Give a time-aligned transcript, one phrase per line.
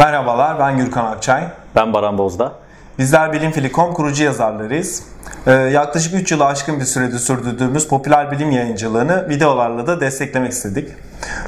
[0.00, 1.44] Merhabalar, ben Gürkan Akçay.
[1.74, 2.52] Ben Baran Bozda.
[2.98, 5.02] Bizler Bilimfili.com kurucu yazarlarıyız.
[5.46, 10.88] Ee, yaklaşık 3 yılı aşkın bir sürede sürdürdüğümüz popüler bilim yayıncılığını videolarla da desteklemek istedik.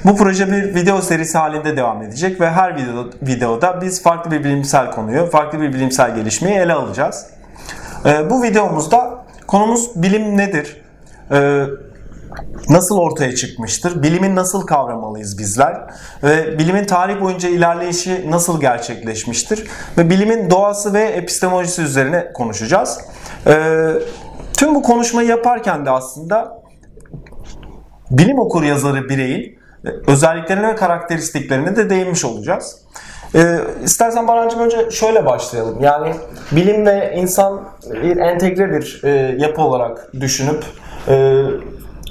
[0.04, 4.45] Bu proje bir video serisi halinde devam edecek ve her video, videoda biz farklı bir
[4.45, 7.26] bilimsel konuyu, farklı bir bilimsel gelişmeyi ele alacağız.
[8.06, 10.83] Ee, bu videomuzda konumuz bilim nedir?
[11.30, 11.65] Ee,
[12.68, 14.02] nasıl ortaya çıkmıştır?
[14.02, 15.90] Bilimin nasıl kavramalıyız bizler?
[16.23, 19.68] Ve bilimin tarih boyunca ilerleyişi nasıl gerçekleşmiştir?
[19.98, 22.98] Ve bilimin doğası ve epistemolojisi üzerine konuşacağız.
[23.46, 23.93] Ee,
[24.56, 26.62] tüm bu konuşmayı yaparken de aslında
[28.10, 29.59] bilim okur yazarı bireyin
[30.07, 32.79] özelliklerine ve karakteristiklerine de değinmiş olacağız.
[33.34, 35.79] Ee, istersen Barancığım önce şöyle başlayalım.
[35.80, 36.15] Yani
[36.52, 37.60] bilim ve insan
[38.02, 40.65] bir entegre bir e, yapı olarak düşünüp
[41.09, 41.45] e,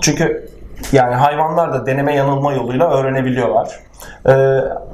[0.02, 0.50] çünkü
[0.92, 3.80] yani hayvanlar da deneme yanılma yoluyla öğrenebiliyorlar.
[4.30, 4.32] Ee,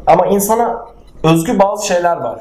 [0.07, 0.85] ama insana
[1.23, 2.39] özgü bazı şeyler var.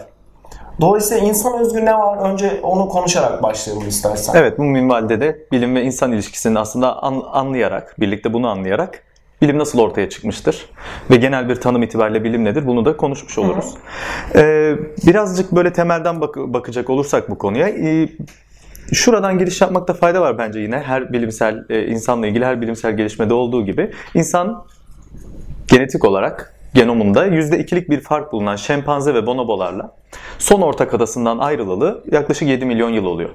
[0.80, 2.30] Dolayısıyla insan özgü ne var?
[2.30, 4.34] Önce onu konuşarak başlayalım istersen.
[4.34, 9.02] Evet bu minvalde de bilim ve insan ilişkisini aslında an, anlayarak, birlikte bunu anlayarak
[9.42, 10.70] bilim nasıl ortaya çıkmıştır
[11.10, 13.74] ve genel bir tanım itibariyle bilim nedir bunu da konuşmuş oluruz.
[14.34, 14.74] Ee,
[15.06, 18.08] birazcık böyle temelden bak- bakacak olursak bu konuya e,
[18.92, 23.34] Şuradan giriş yapmakta fayda var bence yine her bilimsel e, insanla ilgili her bilimsel gelişmede
[23.34, 24.64] olduğu gibi insan
[25.68, 29.96] genetik olarak genomunda %2'lik bir fark bulunan şempanze ve bonobolarla
[30.38, 33.30] son ortak adasından ayrılalı yaklaşık 7 milyon yıl oluyor.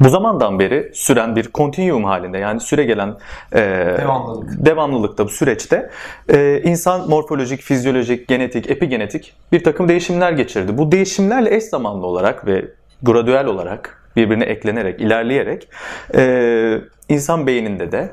[0.00, 3.16] Bu zamandan beri süren bir kontinuum halinde yani süre gelen
[3.52, 3.60] e,
[3.98, 4.66] Devamlılık.
[4.66, 5.90] devamlılıkta bu süreçte
[6.28, 10.78] e, insan morfolojik, fizyolojik, genetik, epigenetik bir takım değişimler geçirdi.
[10.78, 12.64] Bu değişimlerle eş zamanlı olarak ve
[13.02, 15.68] gradual olarak birbirine eklenerek, ilerleyerek
[16.14, 18.12] e, insan beyninde de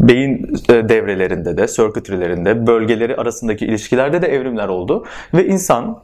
[0.00, 5.04] beyin e, devrelerinde de, circuitry'lerinde, bölgeleri arasındaki ilişkilerde de evrimler oldu.
[5.34, 6.02] Ve insan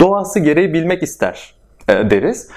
[0.00, 1.54] doğası gereği bilmek ister
[1.88, 2.50] e, deriz.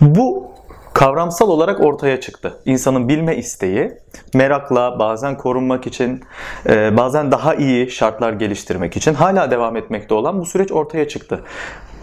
[0.00, 0.54] Bu
[0.94, 2.56] kavramsal olarak ortaya çıktı.
[2.64, 3.92] İnsanın bilme isteği,
[4.34, 6.20] merakla bazen korunmak için,
[6.68, 11.40] e, bazen daha iyi şartlar geliştirmek için hala devam etmekte olan bu süreç ortaya çıktı.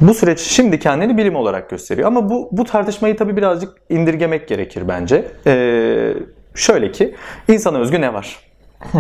[0.02, 2.08] Bu süreç şimdi kendini bilim olarak gösteriyor.
[2.08, 5.32] Ama bu, bu tartışmayı tabii birazcık indirgemek gerekir bence.
[5.48, 6.14] Ee,
[6.56, 7.16] şöyle ki,
[7.48, 8.40] insana özgü ne var?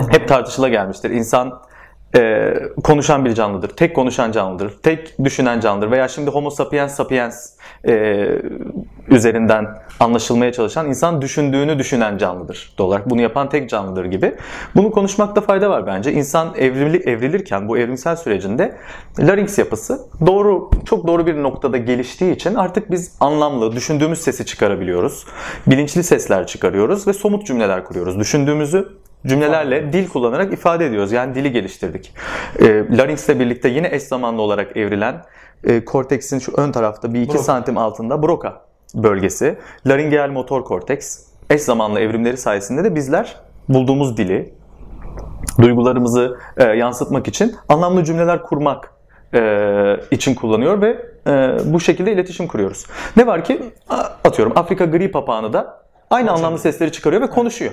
[0.09, 1.09] Hep tartışıla gelmiştir.
[1.09, 1.61] İnsan
[2.15, 3.69] e, konuşan bir canlıdır.
[3.69, 4.73] Tek konuşan canlıdır.
[4.83, 5.91] Tek düşünen canlıdır.
[5.91, 7.49] Veya şimdi Homo sapiens sapiens
[7.87, 8.27] e,
[9.07, 9.67] üzerinden
[9.99, 12.73] anlaşılmaya çalışan insan düşündüğünü düşünen canlıdır.
[12.77, 14.35] Doğal olarak bunu yapan tek canlıdır gibi.
[14.75, 16.13] Bunu konuşmakta fayda var bence.
[16.13, 18.75] İnsan evrili, evrilirken bu evrimsel sürecinde
[19.19, 25.25] larynx yapısı doğru çok doğru bir noktada geliştiği için artık biz anlamlı, düşündüğümüz sesi çıkarabiliyoruz.
[25.67, 28.19] Bilinçli sesler çıkarıyoruz ve somut cümleler kuruyoruz.
[28.19, 31.11] Düşündüğümüzü cümlelerle dil kullanarak ifade ediyoruz.
[31.11, 32.13] Yani dili geliştirdik.
[32.59, 32.65] E,
[32.97, 35.23] larynx ile birlikte yine eş zamanlı olarak evrilen
[35.63, 37.43] e, korteksin şu ön tarafta bir iki Broca.
[37.43, 38.61] santim altında broka
[38.95, 39.57] bölgesi.
[39.87, 43.35] Laringeal motor korteks eş zamanlı evrimleri sayesinde de bizler
[43.69, 44.53] bulduğumuz dili,
[45.61, 48.93] duygularımızı e, yansıtmak için anlamlı cümleler kurmak
[49.33, 52.85] e, için kullanıyor ve e, bu şekilde iletişim kuruyoruz.
[53.17, 53.61] Ne var ki
[54.23, 57.71] atıyorum Afrika gri papağanı da aynı anlamlı sesleri çıkarıyor ve konuşuyor.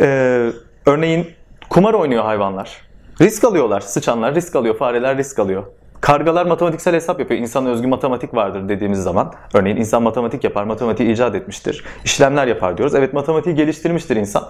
[0.00, 0.50] E,
[0.90, 1.26] örneğin
[1.68, 2.80] kumar oynuyor hayvanlar.
[3.20, 3.80] Risk alıyorlar.
[3.80, 5.62] Sıçanlar risk alıyor, fareler risk alıyor.
[6.00, 7.40] Kargalar matematiksel hesap yapıyor.
[7.40, 9.32] İnsana özgü matematik vardır dediğimiz zaman.
[9.54, 11.84] Örneğin insan matematik yapar, matematiği icat etmiştir.
[12.04, 12.94] İşlemler yapar diyoruz.
[12.94, 14.48] Evet matematiği geliştirmiştir insan.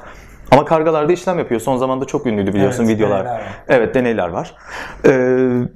[0.50, 1.60] Ama kargalar da işlem yapıyor.
[1.60, 3.24] Son zamanda çok ünlüydü biliyorsun Evet, videolar.
[3.24, 3.42] deneyler var.
[3.68, 4.54] Evet deneyler var.
[5.06, 5.68] Ee,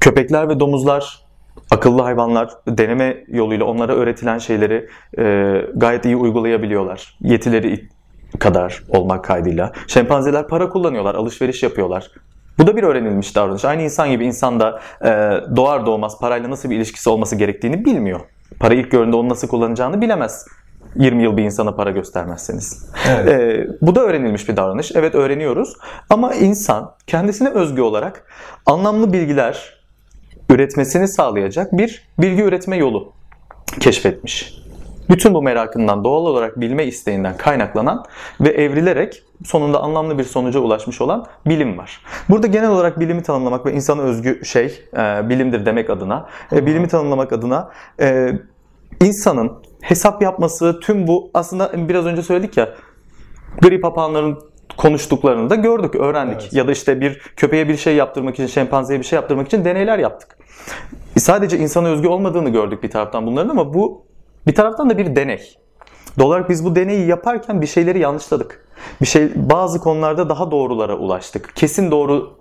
[0.00, 1.26] köpekler ve domuzlar
[1.70, 4.88] akıllı hayvanlar deneme yoluyla onlara öğretilen şeyleri
[5.18, 7.16] e, gayet iyi uygulayabiliyorlar.
[7.20, 7.88] Yetileri
[8.38, 9.72] kadar olmak kaydıyla.
[9.86, 12.10] Şempanzeler para kullanıyorlar, alışveriş yapıyorlar.
[12.58, 13.64] Bu da bir öğrenilmiş davranış.
[13.64, 15.10] Aynı insan gibi insan da e,
[15.56, 18.20] doğar doğmaz parayla nasıl bir ilişkisi olması gerektiğini bilmiyor.
[18.60, 20.46] Para ilk gördüğünde onu nasıl kullanacağını bilemez.
[20.96, 22.90] 20 yıl bir insana para göstermezseniz.
[23.08, 23.28] Evet.
[23.28, 24.92] Ee, bu da öğrenilmiş bir davranış.
[24.94, 25.74] Evet öğreniyoruz.
[26.10, 28.26] Ama insan kendisine özgü olarak
[28.66, 29.80] anlamlı bilgiler
[30.50, 33.12] üretmesini sağlayacak bir bilgi üretme yolu
[33.80, 34.65] keşfetmiş.
[35.10, 38.04] Bütün bu merakından doğal olarak bilme isteğinden kaynaklanan
[38.40, 42.00] ve evrilerek sonunda anlamlı bir sonuca ulaşmış olan bilim var.
[42.28, 46.88] Burada genel olarak bilimi tanımlamak ve insana özgü şey e, bilimdir demek adına, e, bilimi
[46.88, 47.70] tanımlamak adına
[48.00, 48.32] e,
[49.04, 52.68] insanın hesap yapması, tüm bu aslında biraz önce söyledik ya
[53.62, 54.38] gri papağanların
[54.76, 56.40] konuştuklarını da gördük, öğrendik.
[56.42, 56.52] Evet.
[56.52, 59.98] Ya da işte bir köpeğe bir şey yaptırmak için, şempanzeye bir şey yaptırmak için deneyler
[59.98, 60.38] yaptık.
[61.16, 64.06] Sadece insana özgü olmadığını gördük bir taraftan bunların ama bu
[64.46, 65.56] bir taraftan da bir deney.
[66.18, 68.66] Doğal olarak biz bu deneyi yaparken bir şeyleri yanlışladık.
[69.00, 71.52] Bir şey bazı konularda daha doğrulara ulaştık.
[71.56, 72.36] Kesin doğru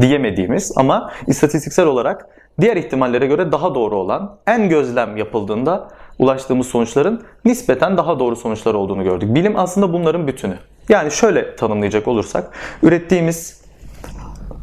[0.00, 2.26] diyemediğimiz ama istatistiksel olarak
[2.60, 8.74] diğer ihtimallere göre daha doğru olan en gözlem yapıldığında ulaştığımız sonuçların nispeten daha doğru sonuçlar
[8.74, 9.34] olduğunu gördük.
[9.34, 10.58] Bilim aslında bunların bütünü.
[10.88, 12.50] Yani şöyle tanımlayacak olursak
[12.82, 13.64] ürettiğimiz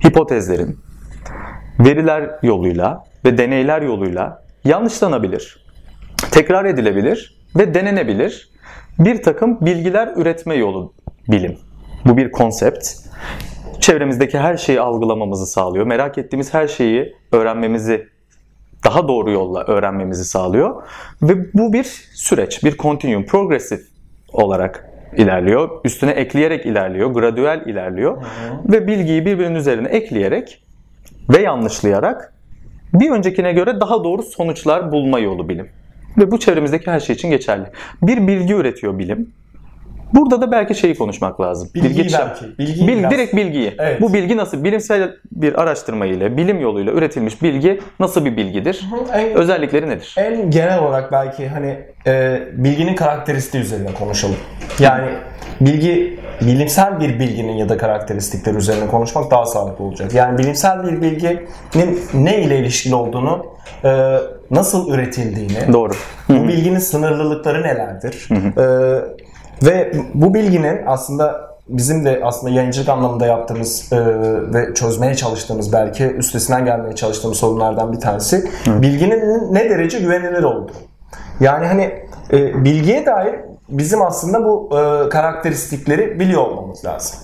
[0.05, 0.79] hipotezlerin
[1.79, 5.66] veriler yoluyla ve deneyler yoluyla yanlışlanabilir,
[6.31, 8.49] tekrar edilebilir ve denenebilir
[8.99, 10.93] bir takım bilgiler üretme yolu
[11.27, 11.57] bilim.
[12.05, 12.87] Bu bir konsept.
[13.79, 15.85] Çevremizdeki her şeyi algılamamızı sağlıyor.
[15.85, 18.07] Merak ettiğimiz her şeyi öğrenmemizi
[18.85, 20.83] daha doğru yolla öğrenmemizi sağlıyor.
[21.21, 21.83] Ve bu bir
[22.13, 23.81] süreç, bir continuum, progresif
[24.33, 25.69] olarak ilerliyor.
[25.85, 28.25] Üstüne ekleyerek ilerliyor, gradual ilerliyor.
[28.65, 30.63] Ve bilgiyi birbirinin üzerine ekleyerek
[31.29, 32.33] ve yanlışlayarak
[32.93, 35.69] bir öncekine göre daha doğru sonuçlar bulma yolu bilim.
[36.17, 37.65] Ve bu çevremizdeki her şey için geçerli.
[38.01, 39.29] Bir bilgi üretiyor bilim.
[40.13, 41.69] Burada da belki şeyi konuşmak lazım.
[41.75, 43.75] Bilgiyi Bilgi- belki, bilgiyi Bil- biraz- direkt bilgiyi.
[43.80, 44.01] Evet.
[44.01, 44.63] Bu bilgi nasıl?
[44.63, 48.86] Bilimsel bir araştırma ile, bilim yoluyla üretilmiş bilgi nasıl bir bilgidir?
[49.13, 50.15] En, Özellikleri nedir?
[50.18, 54.36] en genel olarak belki hani e, bilginin karakteristiği üzerine konuşalım.
[54.80, 55.09] Yani
[55.62, 60.13] bilgi bilimsel bir bilginin ya da karakteristikleri üzerine konuşmak daha sağlıklı olacak.
[60.13, 63.45] Yani bilimsel bir bilginin ne ile ilişkili olduğunu,
[63.83, 64.18] e,
[64.51, 65.94] nasıl üretildiğini, Doğru.
[66.30, 68.27] bu bilginin sınırlılıkları nelerdir?
[68.31, 69.01] Ee,
[69.63, 73.98] ve bu bilginin aslında bizim de aslında yayıncılık anlamında yaptığımız e,
[74.54, 80.74] ve çözmeye çalıştığımız belki üstesinden gelmeye çalıştığımız sorunlardan bir tanesi bilginin ne derece güvenilir olduğu.
[81.39, 81.83] Yani hani
[82.31, 83.36] e, bilgiye dair
[83.69, 87.19] bizim aslında bu e, karakteristikleri biliyor olmamız lazım.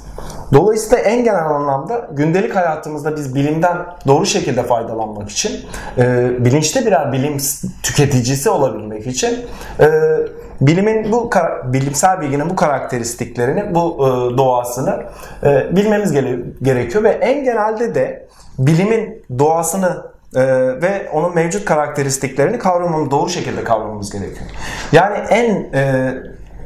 [0.54, 3.78] Dolayısıyla en genel anlamda gündelik hayatımızda biz bilimden
[4.08, 5.66] doğru şekilde faydalanmak için,
[5.98, 7.38] e, bilinçli birer bilim
[7.84, 9.46] tüketicisi olabilmek için
[9.80, 9.90] e,
[10.68, 11.30] bilimin bu
[11.64, 15.04] bilimsel bilginin bu karakteristiklerini, bu e, doğasını
[15.44, 18.28] e, bilmemiz gere- gerekiyor ve en genelde de
[18.60, 20.06] bilimin doğasını
[20.36, 20.42] e,
[20.82, 24.50] ve onun mevcut karakteristiklerini kavramamız doğru şekilde kavramamız gerekiyor.
[24.92, 26.14] Yani en e,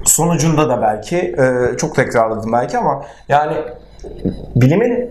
[0.03, 3.53] sonucunda da belki e, çok tekrarladım belki ama yani
[4.55, 5.09] bilimin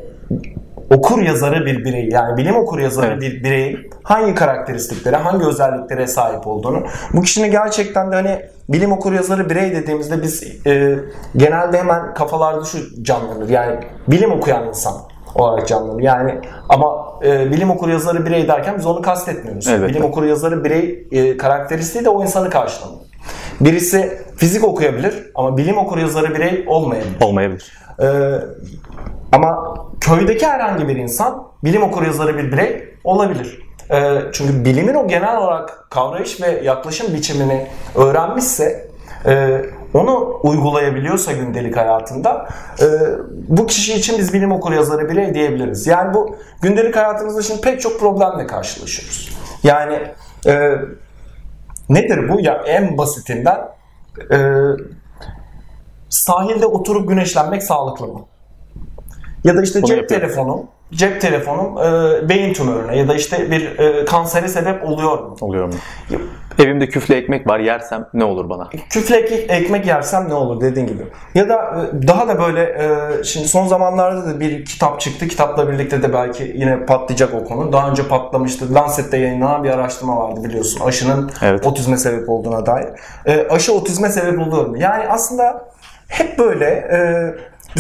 [0.91, 3.21] okur yazarı bir birey yani bilim okur yazarı Evet.
[3.21, 9.13] bir birey hangi karakteristiklere, hangi özelliklere sahip olduğunu bu kişinin gerçekten de hani bilim okur
[9.13, 10.99] yazarı birey dediğimizde biz e,
[11.37, 14.95] genelde hemen kafalarda şu canlanır yani bilim okuyan insan
[15.35, 16.03] olarak canlanır.
[16.03, 19.69] Yani ama e, bilim okur yazarı birey derken biz onu kastetmiyoruz.
[19.69, 19.91] Evet.
[19.91, 23.01] Bilim okur yazarı birey e, karakteristiği de o insanı karşılamıyor.
[23.61, 27.21] Birisi fizik okuyabilir ama bilim okur yazarı birey olmayabilir.
[27.21, 27.73] Olmayabilir.
[28.01, 28.35] Ee,
[29.33, 33.63] ama köydeki herhangi bir insan bilim okuryazarı bir birey olabilir.
[33.91, 38.91] Ee, çünkü bilimin o genel olarak kavrayış ve yaklaşım biçimini öğrenmişse
[39.27, 39.63] e,
[39.95, 42.49] onu uygulayabiliyorsa gündelik hayatında
[42.81, 42.87] e,
[43.49, 45.87] bu kişi için biz bilim okuryazarı birey diyebiliriz.
[45.87, 49.37] Yani bu gündelik hayatımızda şimdi pek çok problemle karşılaşıyoruz.
[49.63, 50.03] Yani
[50.47, 50.73] e,
[51.89, 52.41] nedir bu?
[52.41, 53.69] Ya en basitinden
[54.31, 54.39] e,
[56.21, 58.21] sahilde oturup güneşlenmek sağlıklı mı?
[59.45, 60.27] Ya da işte Bunu cep yapıyorum.
[60.27, 65.37] telefonum, cep telefonum e, beyin tümörüne ya da işte bir e, kansere sebep oluyor mu?
[65.41, 65.75] Oluyor mu?
[66.59, 68.69] Evimde küflü ekmek var yersem ne olur bana?
[68.91, 71.03] Küflü ek- ekmek yersem ne olur dediğin gibi.
[71.35, 71.55] Ya da
[71.95, 75.29] e, daha da böyle e, şimdi son zamanlarda da bir kitap çıktı.
[75.29, 77.73] Kitapla birlikte de belki yine patlayacak o konu.
[77.73, 78.75] Daha önce patlamıştı.
[78.75, 80.81] Lancet'te yayınlanan bir araştırma vardı biliyorsun.
[80.85, 81.67] Aşının Evet.
[81.67, 82.89] otizme sebep olduğuna dair.
[83.27, 84.77] E, aşı otizme sebep oluyor mu?
[84.79, 85.69] Yani aslında
[86.09, 86.99] hep böyle e,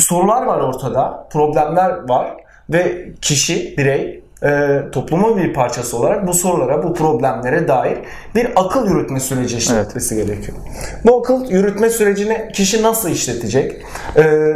[0.01, 1.29] sorular var ortada.
[1.33, 2.37] Problemler var
[2.71, 7.99] ve kişi, birey e, toplumun bir parçası olarak bu sorulara, bu problemlere dair
[8.35, 10.59] bir akıl yürütme süreci işletmesi gerekiyor.
[11.05, 13.73] Bu akıl yürütme sürecini kişi nasıl işletecek?
[14.17, 14.53] E,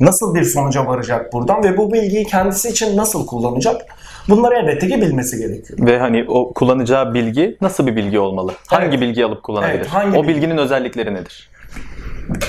[0.00, 3.82] nasıl bir sonuca varacak buradan ve bu bilgiyi kendisi için nasıl kullanacak?
[4.28, 5.78] Bunları elbette ki bilmesi gerekiyor.
[5.86, 8.52] Ve hani o kullanacağı bilgi nasıl bir bilgi olmalı?
[8.66, 9.00] Hangi Evet.
[9.00, 9.76] bilgi alıp kullanabilir?
[9.76, 10.34] Evet, hangi o bilgi?
[10.34, 11.49] bilginin özellikleri nedir?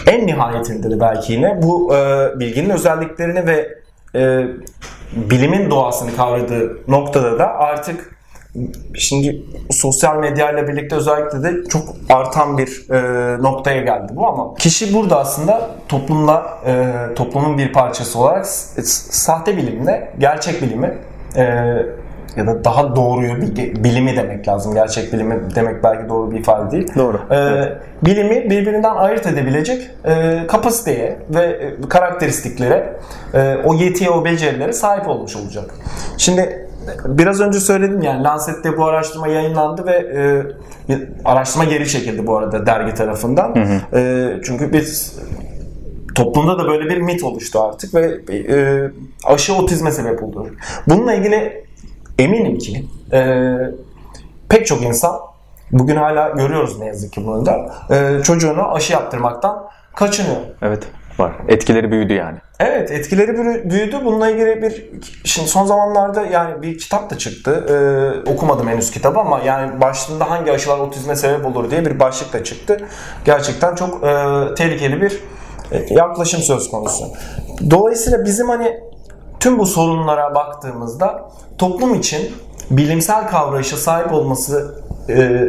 [0.07, 3.69] En nihayetinde de belki yine bu e, bilginin özelliklerini ve
[4.15, 4.47] e,
[5.15, 8.15] bilimin doğasını kavradığı noktada da artık
[8.95, 14.27] şimdi sosyal medyayla birlikte özellikle de çok artan bir e, noktaya geldi bu.
[14.27, 20.97] Ama kişi burada aslında toplumda e, toplumun bir parçası olarak sahte bilimle gerçek bilimi
[21.35, 21.45] e,
[22.35, 24.73] ya da daha doğruyu bi- bilimi demek lazım.
[24.73, 26.91] Gerçek bilimi demek belki doğru bir ifade değil.
[26.95, 27.19] Doğru.
[27.31, 32.93] Ee, bilimi birbirinden ayırt edebilecek e, kapasiteye ve e, karakteristiklere,
[33.33, 35.65] e, o yetiye, o becerilere sahip olmuş olacak.
[36.17, 36.67] Şimdi
[37.05, 39.91] biraz önce söyledim yani Lancet'te bu araştırma yayınlandı ve
[40.89, 40.95] e,
[41.25, 43.55] araştırma geri çekildi bu arada dergi tarafından.
[43.93, 45.19] E, çünkü biz
[46.15, 48.89] toplumda da böyle bir mit oluştu artık ve e,
[49.25, 50.47] aşı otizme sebep oldu.
[50.88, 51.63] Bununla ilgili
[52.21, 53.47] eminim ki e,
[54.49, 55.19] pek çok insan
[55.71, 60.41] bugün hala görüyoruz ne yazık ki bunu da e, çocuğunu aşı yaptırmaktan kaçınıyor.
[60.61, 60.87] Evet
[61.21, 61.33] var.
[61.47, 62.37] Etkileri büyüdü yani.
[62.59, 63.37] Evet etkileri
[63.69, 63.99] büyüdü.
[64.05, 64.85] Bununla ilgili bir
[65.23, 67.65] şimdi son zamanlarda yani bir kitap da çıktı.
[67.69, 72.33] Ee, okumadım henüz kitabı ama yani başlığında hangi aşılar otizme sebep olur diye bir başlık
[72.33, 72.77] da çıktı.
[73.25, 74.15] Gerçekten çok e,
[74.57, 75.19] tehlikeli bir
[75.71, 77.05] e, yaklaşım söz konusu.
[77.69, 78.79] Dolayısıyla bizim hani
[79.41, 82.31] tüm bu sorunlara baktığımızda toplum için
[82.71, 84.75] bilimsel kavrayışa sahip olması
[85.10, 85.43] e,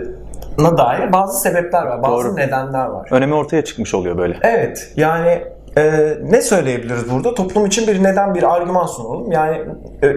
[0.58, 2.36] na dair bazı sebepler var, bazı Doğru.
[2.36, 3.08] nedenler var.
[3.10, 4.38] Önemi ortaya çıkmış oluyor böyle.
[4.42, 5.44] Evet, yani
[5.76, 7.34] e, ne söyleyebiliriz burada?
[7.34, 9.32] Toplum için bir neden, bir argüman sunalım.
[9.32, 9.58] Yani
[10.02, 10.16] e,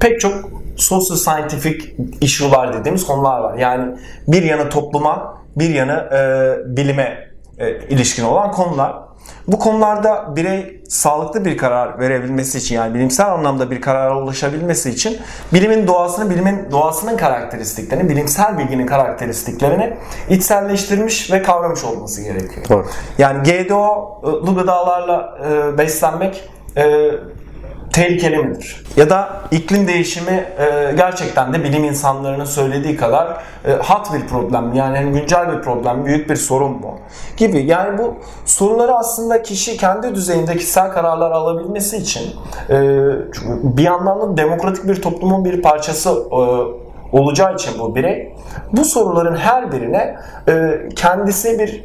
[0.00, 0.34] pek çok
[0.76, 3.58] sosyal scientific issue'lar dediğimiz konular var.
[3.58, 3.96] Yani
[4.28, 9.07] bir yanı topluma, bir yanı e, bilime e, ilişkin olan konular.
[9.48, 15.18] Bu konularda birey sağlıklı bir karar verebilmesi için yani bilimsel anlamda bir karara ulaşabilmesi için
[15.52, 19.96] bilimin doğasını, bilimin doğasının karakteristiklerini, bilimsel bilginin karakteristiklerini
[20.28, 22.66] içselleştirmiş ve kavramış olması gerekiyor.
[22.68, 22.86] Doğru.
[23.18, 27.10] Yani GDO'lu gıdalarla e, beslenmek e,
[27.92, 28.84] tehlikeli midir?
[28.96, 34.72] Ya da iklim değişimi e, gerçekten de bilim insanlarının söylediği kadar e, hat bir problem
[34.74, 36.98] yani güncel bir problem, büyük bir sorun mu?
[37.36, 37.64] Gibi.
[37.66, 38.14] Yani bu
[38.44, 42.22] soruları aslında kişi kendi düzeyinde kişisel kararlar alabilmesi için
[42.70, 42.76] e,
[43.62, 46.28] bir yandan da demokratik bir toplumun bir parçası
[47.12, 48.34] olacağı için bu birey
[48.72, 50.16] bu soruların her birine
[50.96, 51.84] kendisi bir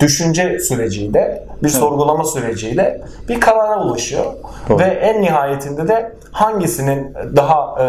[0.00, 1.80] düşünce süreciyle, bir evet.
[1.80, 4.24] sorgulama süreciyle bir karara ulaşıyor.
[4.68, 4.78] Doğru.
[4.78, 7.86] Ve en nihayetinde de hangisinin daha e,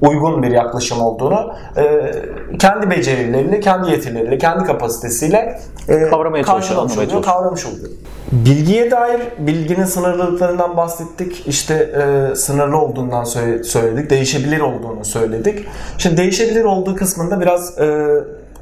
[0.00, 2.12] uygun bir yaklaşım olduğunu e,
[2.58, 7.88] kendi becerileriyle, kendi yetileriyle, kendi kapasitesiyle e, kavramaya çalışıyor, oluyor, kavramış oluyor.
[8.32, 11.46] Bilgiye dair bilginin sınırlılıklarından bahsettik.
[11.46, 13.24] İşte e, sınırlı olduğundan
[13.62, 14.10] söyledik.
[14.10, 15.64] Değişebilir olduğunu söyledik.
[15.98, 18.06] Şimdi değişebilir olduğu kısmında biraz e,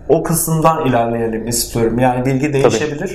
[0.09, 1.99] o kısımdan ilerleyelim istiyorum.
[1.99, 3.09] Yani bilgi değişebilir.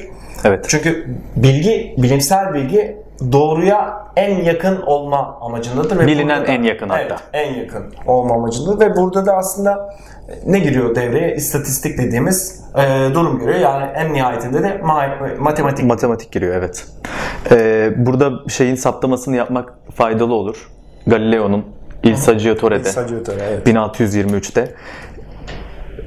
[0.44, 0.54] Tabii.
[0.54, 0.66] Evet.
[0.68, 1.06] Çünkü
[1.36, 2.98] bilgi, bilimsel bilgi
[3.32, 6.00] doğruya en yakın olma amacındadır.
[6.00, 7.02] Ve Bilinen da, en yakın hatta.
[7.02, 8.80] Evet, en yakın olma amacındadır.
[8.80, 9.96] Ve burada da aslında
[10.46, 11.36] ne giriyor devreye?
[11.36, 13.60] İstatistik dediğimiz e, durum giriyor.
[13.60, 14.82] Yani en nihayetinde de
[15.40, 15.86] matematik.
[15.86, 16.88] Matematik giriyor evet.
[17.52, 20.70] Ee, burada şeyin saptamasını yapmak faydalı olur.
[21.08, 21.66] Galileo'nun
[22.04, 23.68] Il Saggiatore'de, Il Saggiatore, evet.
[23.68, 24.76] 1623'te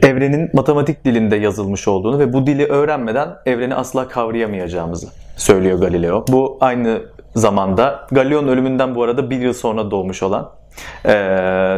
[0.03, 6.25] evrenin matematik dilinde yazılmış olduğunu ve bu dili öğrenmeden evreni asla kavrayamayacağımızı söylüyor Galileo.
[6.29, 7.03] Bu aynı
[7.35, 10.51] zamanda Galileo'nun ölümünden bu arada bir yıl sonra doğmuş olan
[11.05, 11.15] e,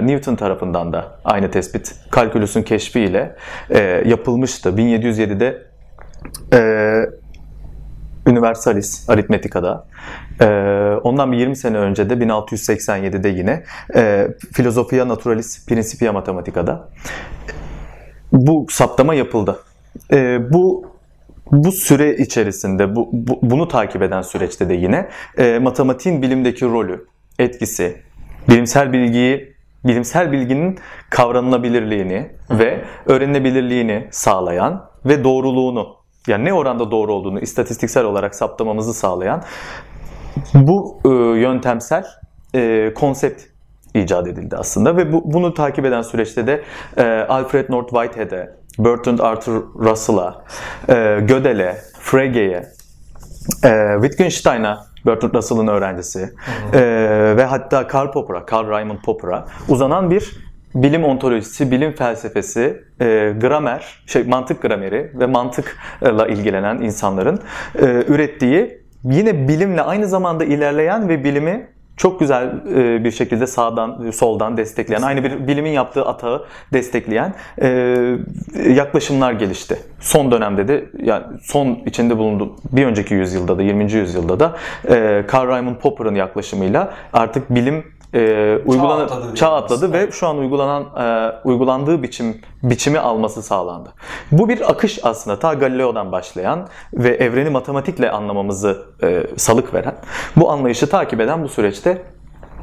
[0.07, 3.37] Newton tarafından da aynı tespit kalkülüsün keşfiyle
[3.71, 4.69] e, yapılmıştı.
[4.69, 5.63] 1707'de
[6.53, 6.61] e,
[8.27, 9.87] Universalis aritmetikada.
[10.41, 10.47] Ee,
[11.03, 13.65] ondan bir 20 sene önce de 1687'de yine
[13.95, 16.89] e, Filosofia Naturalis Principia Mathematica'da
[18.35, 19.61] bu saptama yapıldı.
[20.13, 20.87] E, bu
[21.53, 27.07] bu süre içerisinde bu, bu bunu takip eden süreçte de yine e, matematiğin bilimdeki rolü,
[27.39, 28.03] etkisi,
[28.49, 30.79] bilimsel bilgiyi bilimsel bilginin
[31.11, 35.97] kavranılabilirliğini ve öğrenilebilirliğini sağlayan ve doğruluğunu
[36.29, 39.43] yani ne oranda doğru olduğunu istatistiksel olarak saptamamızı sağlayan
[40.55, 41.09] bu e,
[41.41, 42.05] yöntemsel
[42.55, 43.43] e, konsept
[43.95, 44.97] icat edildi aslında.
[44.97, 46.63] Ve bu, bunu takip eden süreçte de
[46.97, 50.45] e, Alfred North Whitehead'e, Bertrand Arthur Russell'a,
[50.89, 52.67] e, Gödel'e, Frege'ye,
[53.65, 56.31] e, Wittgenstein'a Bertrand Russell'ın öğrencisi
[56.73, 56.81] e,
[57.37, 64.03] ve hatta Karl Popper'a, Karl Raimund Popper'a uzanan bir bilim ontolojisi, bilim felsefesi, e, gramer,
[64.07, 67.41] şey mantık grameri ve mantıkla ilgilenen insanların
[67.79, 74.11] e, ürettiği yine bilimle aynı zamanda ilerleyen ve bilimi çok güzel e, bir şekilde sağdan
[74.11, 77.69] soldan destekleyen, aynı bir bilimin yaptığı atağı destekleyen e,
[78.69, 79.79] yaklaşımlar gelişti.
[80.01, 83.93] Son dönemde de yani son içinde bulunduğu bir önceki yüzyılda da 20.
[83.93, 84.57] yüzyılda da
[84.89, 90.27] e, Karl Raimund Popper'ın yaklaşımıyla artık bilim e, uygulanan çağ atladı, çağ atladı ve şu
[90.27, 93.89] an uygulanan e, uygulandığı biçim biçimi alması sağlandı.
[94.33, 99.95] Bu bir akış aslında ta Galileo'dan başlayan ve evreni matematikle anlamamızı e, salık veren
[100.37, 102.03] bu anlayışı takip eden bu süreçte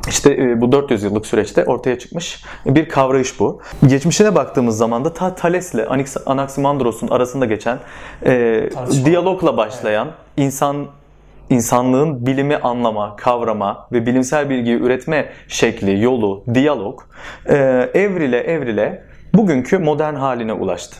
[0.08, 3.62] işte e, bu 400 yıllık süreçte ortaya çıkmış bir kavrayış bu.
[3.88, 5.88] Geçmişine baktığımız zaman da ta Thales'le
[6.26, 7.80] Anaximandros'un arasında geçen
[8.26, 8.70] e,
[9.06, 10.88] diyalogla başlayan insan
[11.52, 17.02] insanlığın bilimi anlama, kavrama ve bilimsel bilgiyi üretme şekli, yolu, diyalog
[17.46, 17.56] e,
[17.94, 19.04] evrile evrile
[19.34, 20.98] bugünkü modern haline ulaştı.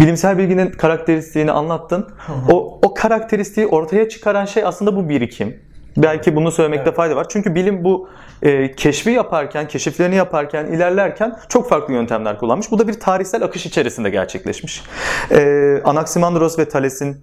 [0.00, 2.08] Bilimsel bilginin karakteristiğini anlattın.
[2.50, 5.56] O, o karakteristiği ortaya çıkaran şey aslında bu birikim.
[5.96, 6.96] Belki bunu söylemekte evet.
[6.96, 7.26] fayda var.
[7.28, 8.08] Çünkü bilim bu
[8.42, 12.70] e, keşfi yaparken, keşiflerini yaparken, ilerlerken çok farklı yöntemler kullanmış.
[12.70, 14.82] Bu da bir tarihsel akış içerisinde gerçekleşmiş.
[15.30, 17.16] E, Anaximandros ve Thales'in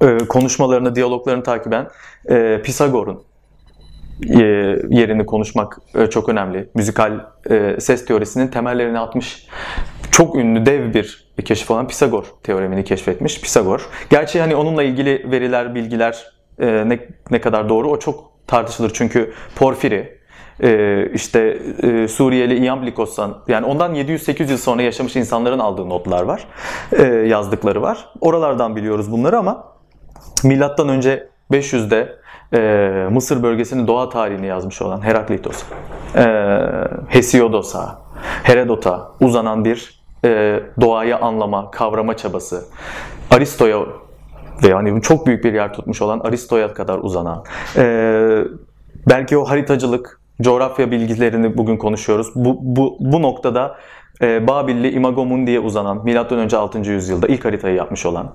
[0.00, 1.88] e, konuşmalarını, diyaloglarını takiben
[2.30, 3.22] e, Pisagor'un
[4.28, 4.42] e,
[4.90, 6.68] yerini konuşmak e, çok önemli.
[6.74, 9.46] Müzikal e, ses teorisinin temellerini atmış
[10.10, 13.40] çok ünlü dev bir keşif olan Pisagor teoremini keşfetmiş.
[13.40, 13.88] Pisagor.
[14.10, 16.98] Gerçi hani onunla ilgili veriler, bilgiler ne,
[17.30, 18.90] ne kadar doğru o çok tartışılır.
[18.94, 20.15] Çünkü Porfiri,
[21.14, 21.58] işte
[22.08, 26.46] Suriyeli Iamblikos'tan yani ondan 700-800 yıl sonra yaşamış insanların aldığı notlar var.
[27.26, 28.08] Yazdıkları var.
[28.20, 29.64] Oralardan biliyoruz bunları ama
[30.44, 32.18] milattan önce 500'de
[32.52, 35.62] e, Mısır bölgesinin doğa tarihini yazmış olan Heraklitos,
[36.16, 36.24] e,
[37.08, 37.98] Hesiodos'a,
[38.42, 42.64] Herodot'a uzanan bir e, doğayı anlama, kavrama çabası,
[43.30, 43.80] Aristo'ya
[44.62, 47.44] ve yani çok büyük bir yer tutmuş olan Aristo'ya kadar uzanan,
[47.76, 47.84] e,
[49.08, 52.32] belki o haritacılık, coğrafya bilgilerini bugün konuşuyoruz.
[52.34, 53.76] Bu, bu, bu noktada
[54.22, 56.56] e, Babilli Imago Mundi'ye uzanan, M.Ö.
[56.56, 56.78] 6.
[56.78, 58.34] yüzyılda ilk haritayı yapmış olan,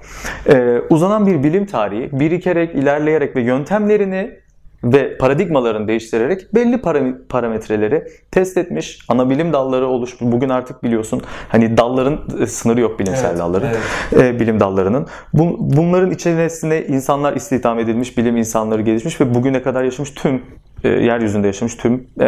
[0.50, 4.42] e, uzanan bir bilim tarihi birikerek, ilerleyerek ve yöntemlerini
[4.84, 6.82] ve paradigmalarını değiştirerek belli
[7.30, 9.00] parametreleri test etmiş.
[9.10, 10.32] Ana bilim dalları oluşmuş.
[10.32, 13.70] Bugün artık biliyorsun hani dalların e, sınırı yok bilimsel evet, dalların.
[14.14, 14.36] Evet.
[14.36, 15.08] E, bilim dallarının.
[15.34, 20.42] Bu, bunların içerisinde insanlar istihdam edilmiş, bilim insanları gelişmiş ve bugüne kadar yaşamış tüm
[20.84, 22.28] e, yeryüzünde yaşamış tüm e,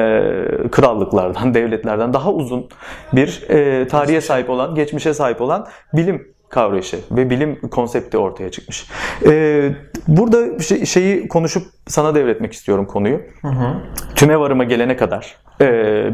[0.72, 2.68] krallıklardan, devletlerden daha uzun
[3.14, 8.88] bir e, tarihe sahip olan, geçmişe sahip olan bilim kavrayışı ve bilim konsepti ortaya çıkmış.
[9.26, 9.72] Ee,
[10.08, 13.22] burada şey, şeyi konuşup sana devretmek istiyorum konuyu.
[13.42, 13.76] Hı hı.
[14.16, 15.68] Tüme varıma gelene kadar e,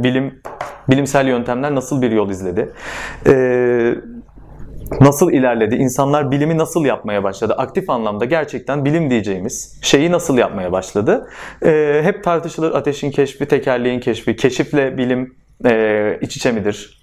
[0.04, 0.42] bilim
[0.90, 2.70] bilimsel yöntemler nasıl bir yol izledi?
[3.28, 3.34] E,
[5.02, 5.76] nasıl ilerledi?
[5.76, 7.54] İnsanlar bilimi nasıl yapmaya başladı?
[7.58, 11.30] Aktif anlamda gerçekten bilim diyeceğimiz şeyi nasıl yapmaya başladı?
[11.66, 17.00] E, hep tartışılır ateşin keşfi, tekerleğin keşfi, keşifle bilim e, iç içe midir?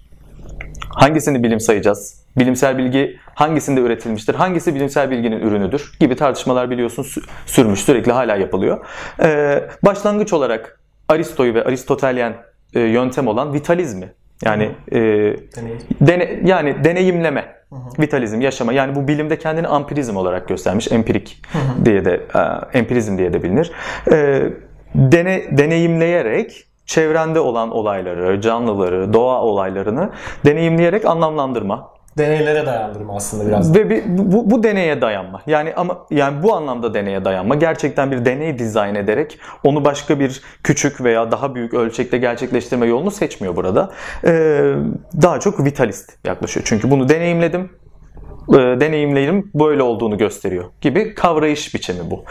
[0.89, 2.27] Hangisini bilim sayacağız?
[2.37, 4.35] Bilimsel bilgi hangisinde üretilmiştir?
[4.35, 5.91] Hangisi bilimsel bilginin ürünüdür?
[5.99, 7.05] Gibi tartışmalar biliyorsun
[7.45, 8.85] sürmüş, sürekli hala yapılıyor.
[9.23, 12.33] Ee, başlangıç olarak Aristo'yu ve Aristotelyen
[12.73, 14.13] e, yöntem olan vitalizmi
[14.45, 14.99] yani e,
[16.01, 18.01] dene, yani deneyimleme, hı hı.
[18.01, 18.73] vitalizm, yaşama.
[18.73, 20.91] Yani bu bilimde kendini ampirizm olarak göstermiş.
[20.91, 21.85] Empirik hı hı.
[21.85, 22.21] diye de
[22.73, 23.71] e, empirizm diye de bilinir.
[24.11, 24.43] E,
[24.95, 30.09] dene, deneyimleyerek çevrende olan olayları, canlıları, doğa olaylarını
[30.45, 33.75] deneyimleyerek anlamlandırma, deneylere dayandırma aslında biraz.
[33.75, 35.41] Ve bir, bu, bu deneye dayanma.
[35.47, 37.55] Yani ama yani bu anlamda deneye dayanma.
[37.55, 43.11] Gerçekten bir deney dizayn ederek onu başka bir küçük veya daha büyük ölçekte gerçekleştirme yolunu
[43.11, 43.91] seçmiyor burada.
[44.25, 44.73] Ee,
[45.21, 46.65] daha çok vitalist yaklaşıyor.
[46.69, 47.69] Çünkü bunu deneyimledim
[48.49, 52.23] e, deneyimlerim böyle olduğunu gösteriyor gibi kavrayış biçimi bu.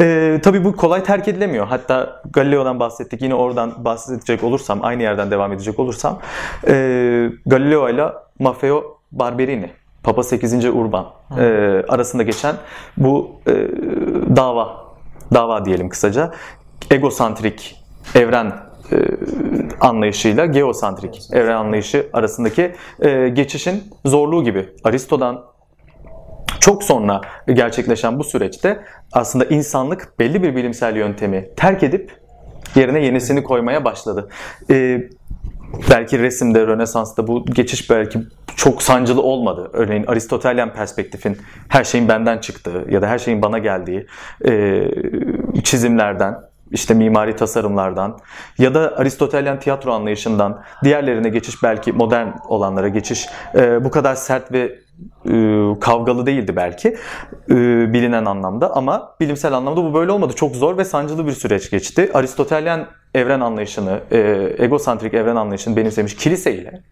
[0.00, 1.66] E, tabii bu kolay terk edilemiyor.
[1.66, 3.22] Hatta Galileo'dan bahsettik.
[3.22, 6.18] Yine oradan bahsedecek olursam, aynı yerden devam edecek olursam
[6.68, 6.72] e,
[7.46, 8.04] Galileo ile
[8.38, 9.70] Maffeo Barberini,
[10.02, 10.64] Papa 8.
[10.64, 11.06] Urban
[11.38, 11.42] e,
[11.88, 12.56] arasında geçen
[12.96, 13.52] bu e,
[14.36, 14.94] dava,
[15.34, 16.32] dava diyelim kısaca,
[16.90, 17.76] egosantrik
[18.14, 18.52] evren
[18.92, 18.96] e,
[19.80, 24.68] anlayışıyla geosantrik evren anlayışı arasındaki e, geçişin zorluğu gibi.
[24.84, 25.44] Aristo'dan
[26.60, 32.12] çok sonra gerçekleşen bu süreçte aslında insanlık belli bir bilimsel yöntemi terk edip
[32.74, 34.28] yerine yenisini koymaya başladı.
[34.70, 35.00] E,
[35.90, 38.18] belki resimde, Rönesans'ta bu geçiş belki
[38.56, 39.70] çok sancılı olmadı.
[39.72, 44.06] Örneğin Aristotelyen perspektifin her şeyin benden çıktığı ya da her şeyin bana geldiği
[44.44, 44.82] e,
[45.64, 46.38] çizimlerden,
[46.70, 48.18] işte mimari tasarımlardan
[48.58, 54.52] ya da Aristotelyen tiyatro anlayışından diğerlerine geçiş belki modern olanlara geçiş e, bu kadar sert
[54.52, 54.78] ve
[55.26, 55.34] e,
[55.80, 56.88] kavgalı değildi belki
[57.50, 57.54] e,
[57.92, 60.32] bilinen anlamda ama bilimsel anlamda bu böyle olmadı.
[60.36, 62.10] Çok zor ve sancılı bir süreç geçti.
[62.14, 64.18] Aristotelyen evren anlayışını, e,
[64.58, 66.82] egosantrik evren anlayışını benimsemiş kilise ile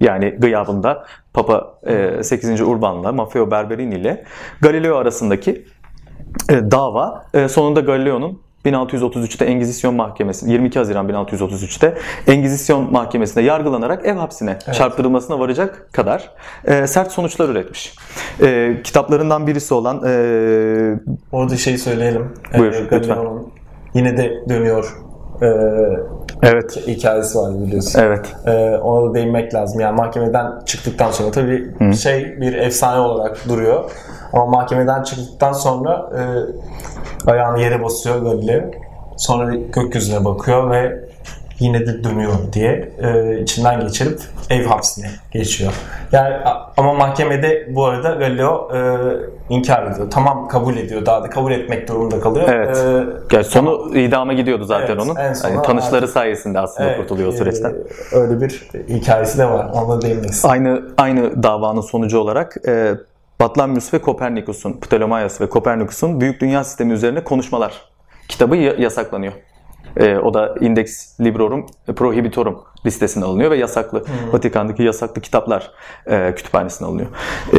[0.00, 1.78] yani gıyabında Papa
[2.22, 2.60] 8.
[2.60, 4.24] Urban'la Maffeo Berberini ile
[4.60, 5.64] Galileo arasındaki
[6.48, 11.94] dava sonunda Galileo'nun 1633'te Engizisyon Mahkemesi 22 Haziran 1633'te
[12.26, 14.74] Engizisyon Mahkemesi'nde yargılanarak ev hapsine evet.
[14.74, 16.30] çarptırılmasına varacak kadar
[16.64, 17.94] e, sert sonuçlar üretmiş.
[18.42, 21.00] E, kitaplarından birisi olan e,
[21.32, 22.34] orada şeyi söyleyelim.
[22.58, 23.18] Buyur e, lütfen.
[23.94, 24.96] Yine de dönüyor
[25.42, 25.46] e,
[26.42, 26.76] evet.
[26.86, 28.00] hikayesi var biliyorsun.
[28.00, 28.36] Evet.
[28.46, 29.80] E, ona da değinmek lazım.
[29.80, 31.92] Yani mahkemeden çıktıktan sonra tabii Hı.
[31.92, 33.90] şey bir efsane olarak duruyor.
[34.32, 36.22] Ama mahkemeden çıktıktan sonra e,
[37.30, 38.70] ayağını yere basıyor Galileo.
[39.16, 41.07] Sonra gökyüzüne bakıyor ve
[41.60, 45.72] yine de dönüyor diye e, içinden geçirip ev hapsine geçiyor.
[46.12, 46.34] Yani
[46.76, 48.80] ama mahkemede bu arada Galileo e,
[49.54, 50.10] inkar ediyor.
[50.10, 51.06] Tamam kabul ediyor.
[51.06, 52.48] Daha da kabul etmek durumunda kalıyor.
[52.48, 52.76] Evet.
[53.32, 55.14] E, Yani sonu idama gidiyordu zaten Evet, onun.
[55.14, 57.74] Hani tanışları artık- sayesinde aslında evet, kurtuluyor o e, süreçten.
[58.12, 59.70] öyle bir hikayesi de var.
[59.74, 60.50] Ona değinmek istedim.
[60.52, 62.94] Aynı aynı davanın sonucu olarak e,
[63.40, 67.72] Batlamyus ve Kopernikus'un, Ptolemaios ve Kopernikus'un Büyük Dünya Sistemi üzerine konuşmalar
[68.28, 69.32] kitabı ya- yasaklanıyor.
[69.98, 74.04] E, o da Index Librorum Prohibitorum listesine alınıyor ve yasaklı.
[74.32, 75.70] Vatikan'daki yasaklı kitaplar
[76.06, 77.08] e, kütüphanesine alınıyor.
[77.52, 77.58] E,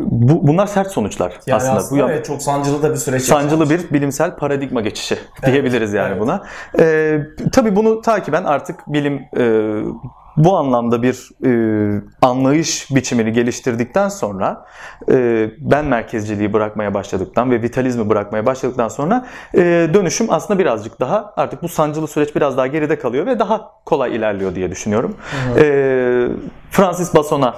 [0.00, 1.76] bu, bunlar sert sonuçlar Yani aslında.
[1.76, 3.22] aslında, Bu evet, çok sancılı da bir süreç.
[3.22, 6.20] sancılı bir bilimsel paradigma geçişi diyebiliriz yani evet.
[6.20, 6.42] buna.
[6.78, 7.20] Ee,
[7.52, 9.44] tabii bunu takiben artık bilim e,
[10.36, 14.66] bu anlamda bir e, anlayış biçimini geliştirdikten sonra
[15.10, 19.60] e, ben merkezciliği bırakmaya başladıktan ve vitalizmi bırakmaya başladıktan sonra e,
[19.94, 24.16] dönüşüm aslında birazcık daha artık bu sancılı süreç biraz daha geride kalıyor ve daha kolay
[24.16, 25.16] ilerliyor diye düşünüyorum.
[25.58, 26.28] E,
[26.70, 27.54] Francis Basson'a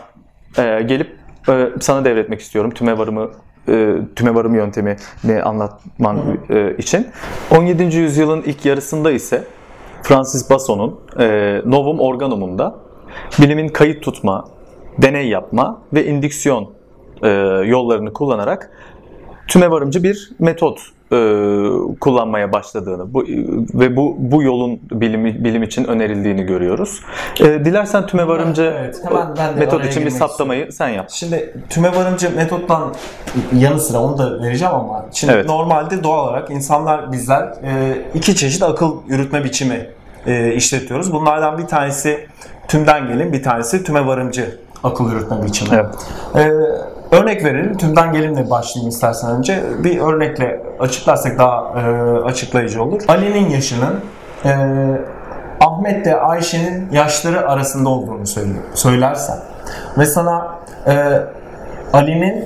[0.58, 1.16] e, gelip
[1.48, 3.30] e, sana devretmek istiyorum tümevarımı
[3.68, 7.08] e, tümevarım yöntemini anlatman e, için.
[7.50, 7.96] 17.
[7.96, 9.44] yüzyılın ilk yarısında ise
[10.02, 12.74] Francis Basson'un e, Novum Organum'unda
[13.42, 14.48] bilimin kayıt tutma,
[14.98, 16.70] deney yapma ve indüksiyon
[17.22, 17.28] e,
[17.66, 18.70] yollarını kullanarak
[19.48, 20.80] tümevarımcı bir metot
[22.00, 23.24] kullanmaya başladığını bu,
[23.74, 27.00] ve bu bu yolun bilimi, bilim için önerildiğini görüyoruz.
[27.40, 31.10] E, dilersen tümevarımcı Evet, hemen ben de metot için bir saptamayı sen yap.
[31.10, 32.94] Şimdi tümevarımcı metottan
[33.56, 35.46] yanı sıra onu da vereceğim ama şimdi Evet.
[35.46, 39.86] normalde doğal olarak insanlar bizler e, iki çeşit akıl yürütme biçimi
[40.26, 41.12] e, işletiyoruz.
[41.12, 42.26] Bunlardan bir tanesi
[42.68, 45.70] tümden gelin, bir tanesi tümevarımcı akıl yürütme biçimi.
[45.74, 45.94] Evet.
[46.36, 46.50] E,
[47.12, 47.76] örnek verelim.
[47.76, 49.62] Tümden gelinle başlayayım istersen önce.
[49.84, 51.82] Bir örnekle açıklarsak daha e,
[52.24, 53.02] açıklayıcı olur.
[53.08, 54.00] Ali'nin yaşının
[54.44, 54.50] e,
[55.60, 59.36] Ahmet ile Ayşe'nin yaşları arasında olduğunu söyle- söylersen
[59.98, 60.92] ve sana e,
[61.92, 62.44] Ali'nin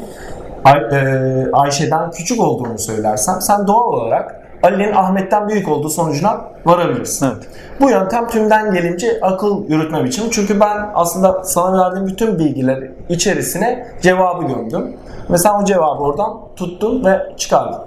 [0.65, 7.27] Ay- e, Ayşe'den küçük olduğunu söylersem sen doğal olarak Ali'nin Ahmet'ten büyük olduğu sonucuna varabilirsin.
[7.27, 7.49] Evet.
[7.81, 10.31] Bu yöntem tümden gelince akıl yürütme biçimi.
[10.31, 14.97] Çünkü ben aslında sana verdiğim bütün bilgiler içerisine cevabı gömdüm.
[15.31, 17.81] Ve sen o cevabı oradan tuttun ve çıkardın.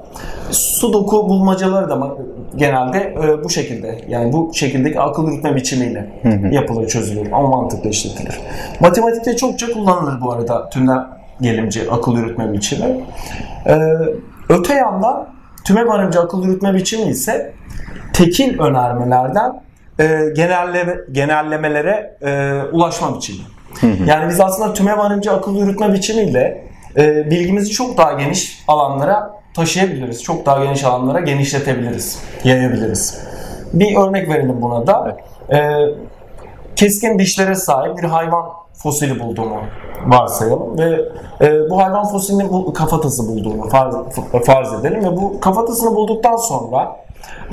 [0.51, 2.17] Sudoku bulmacaları da
[2.55, 6.09] genelde e, bu şekilde yani bu şekildeki akıl yürütme biçimiyle
[6.51, 8.39] yapılır, çözülür ama mantıkla işletilir.
[8.79, 11.07] Matematikte çokça kullanılır bu arada tümden
[11.41, 13.05] gelimci akıl yürütme biçimi.
[13.65, 13.79] Ee,
[14.49, 15.27] öte yandan
[15.69, 17.53] tüme varınca akıl yürütme biçimi ise
[18.13, 19.63] tekil önermelerden
[19.99, 20.05] e,
[20.35, 23.39] genelleme, genellemelere e, ulaşma biçimi.
[24.05, 30.23] Yani biz aslında tüme varınca akıl yürütme biçimiyle e, bilgimizi çok daha geniş alanlara taşıyabiliriz.
[30.23, 33.19] Çok daha geniş alanlara genişletebiliriz, yayabiliriz.
[33.73, 35.17] Bir örnek verelim buna da.
[35.51, 35.59] E,
[36.75, 38.45] keskin dişlere sahip bir hayvan
[38.83, 39.59] fosili bulduğumu
[40.05, 41.09] varsayalım ve
[41.41, 43.95] e, bu hayvan fosilinin bu kafatası bulduğunu farz,
[44.45, 46.95] farz edelim ve bu kafatasını bulduktan sonra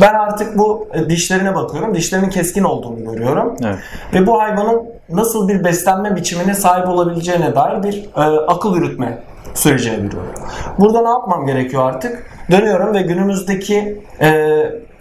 [0.00, 1.94] ben artık bu e, dişlerine bakıyorum.
[1.94, 3.56] Dişlerinin keskin olduğunu görüyorum.
[3.64, 3.78] Evet.
[4.14, 9.22] Ve bu hayvanın nasıl bir beslenme biçimine sahip olabileceğine dair bir e, akıl yürütme
[9.54, 10.32] sürecine giriyorum.
[10.78, 12.30] Burada ne yapmam gerekiyor artık?
[12.50, 14.28] Dönüyorum ve günümüzdeki e,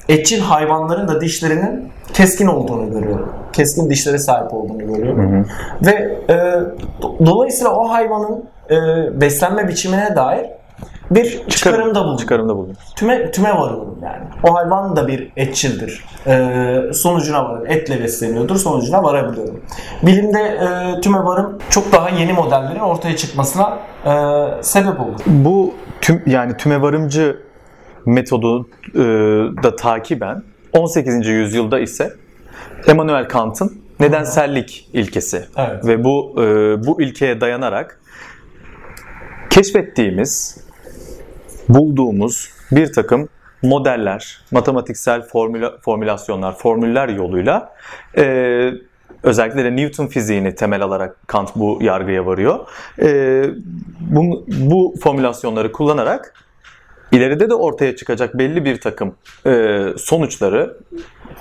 [0.10, 3.34] etçil hayvanların da dişlerinin keskin olduğunu görüyorum.
[3.54, 5.48] Keskin dişlere sahip olduğunu görüyorum.
[5.86, 5.91] Ve
[6.30, 6.34] e,
[7.02, 8.76] do- dolayısıyla o hayvanın e,
[9.22, 10.46] beslenme biçimine dair
[11.12, 12.76] bir çıkarımda bulunuyorum Çıkarımda bulundum.
[12.96, 14.24] tüme, tüme varıyorum yani.
[14.44, 16.06] O hayvan da bir etçildir.
[16.28, 17.65] Ee, sonucuna varım.
[17.68, 18.56] Etle besleniyordur.
[18.56, 19.62] Sonucuna varabiliyorum.
[20.04, 24.12] Bilimde e, tüme varım çok daha yeni modellerin ortaya çıkmasına e,
[24.62, 25.20] sebep olur.
[25.26, 27.38] Bu tüm yani tümevarımcı
[28.06, 29.00] metodu e,
[29.63, 31.28] da takiben 18.
[31.28, 32.13] yüzyılda ise
[32.88, 35.86] Immanuel Kant'ın nedensellik ilkesi Evet.
[35.86, 36.44] ve bu e,
[36.86, 38.00] bu ilkeye dayanarak
[39.50, 40.58] keşfettiğimiz,
[41.70, 43.30] bulduğumuz bir takım
[43.62, 47.74] modeller, matematiksel formüla, formülasyonlar, formüller yoluyla
[48.18, 48.72] e,
[49.24, 52.68] özellikle de Newton fiziğini temel alarak Kant bu yargıya varıyor.
[53.02, 53.44] E,
[54.00, 56.44] bu, bu formülasyonları kullanarak
[57.15, 60.78] ileride de ortaya çıkacak belli bir takım e, sonuçları,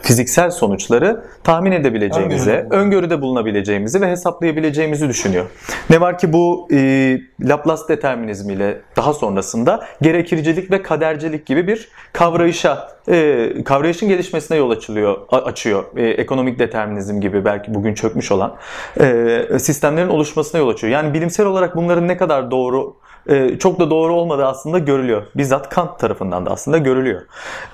[0.03, 2.77] fiziksel sonuçları tahmin edebileceğimizi, Öngörüde.
[2.77, 5.45] öngörüde bulunabileceğimizi ve hesaplayabileceğimizi düşünüyor.
[5.91, 12.89] Ne var ki bu e, Laplace determinizmiyle daha sonrasında gerekircilik ve kadercilik gibi bir kavrayışa,
[13.09, 15.85] e, kavrayışın gelişmesine yol açılıyor, açıyor.
[15.97, 18.57] E, ekonomik determinizm gibi belki bugün çökmüş olan
[19.01, 20.93] e, sistemlerin oluşmasına yol açıyor.
[20.93, 25.23] Yani bilimsel olarak bunların ne kadar doğru e, çok da doğru olmadığı aslında görülüyor.
[25.37, 27.23] Bizzat Kant tarafından da aslında görülüyor.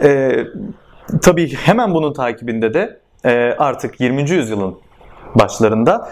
[0.02, 0.32] E,
[1.22, 4.30] tabii hemen bunun takibinde de e, artık 20.
[4.30, 4.78] yüzyılın
[5.34, 6.08] başlarında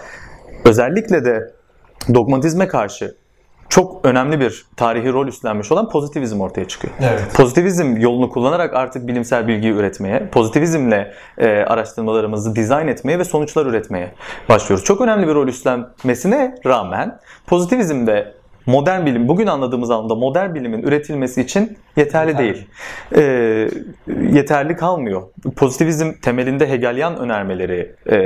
[0.65, 1.53] özellikle de
[2.13, 3.15] dogmatizme karşı
[3.69, 6.93] çok önemli bir tarihi rol üstlenmiş olan pozitivizm ortaya çıkıyor.
[6.99, 7.33] Evet.
[7.33, 14.11] Pozitivizm yolunu kullanarak artık bilimsel bilgiyi üretmeye, pozitivizmle e, araştırmalarımızı dizayn etmeye ve sonuçlar üretmeye
[14.49, 14.85] başlıyoruz.
[14.85, 18.38] Çok önemli bir rol üstlenmesine rağmen pozitivizmde
[18.69, 22.67] modern bilim, bugün anladığımız anlamda modern bilimin üretilmesi için yeterli değil.
[23.15, 23.21] E,
[24.31, 25.21] yeterli kalmıyor.
[25.55, 28.19] Pozitivizm temelinde Hegelian önermeleri e,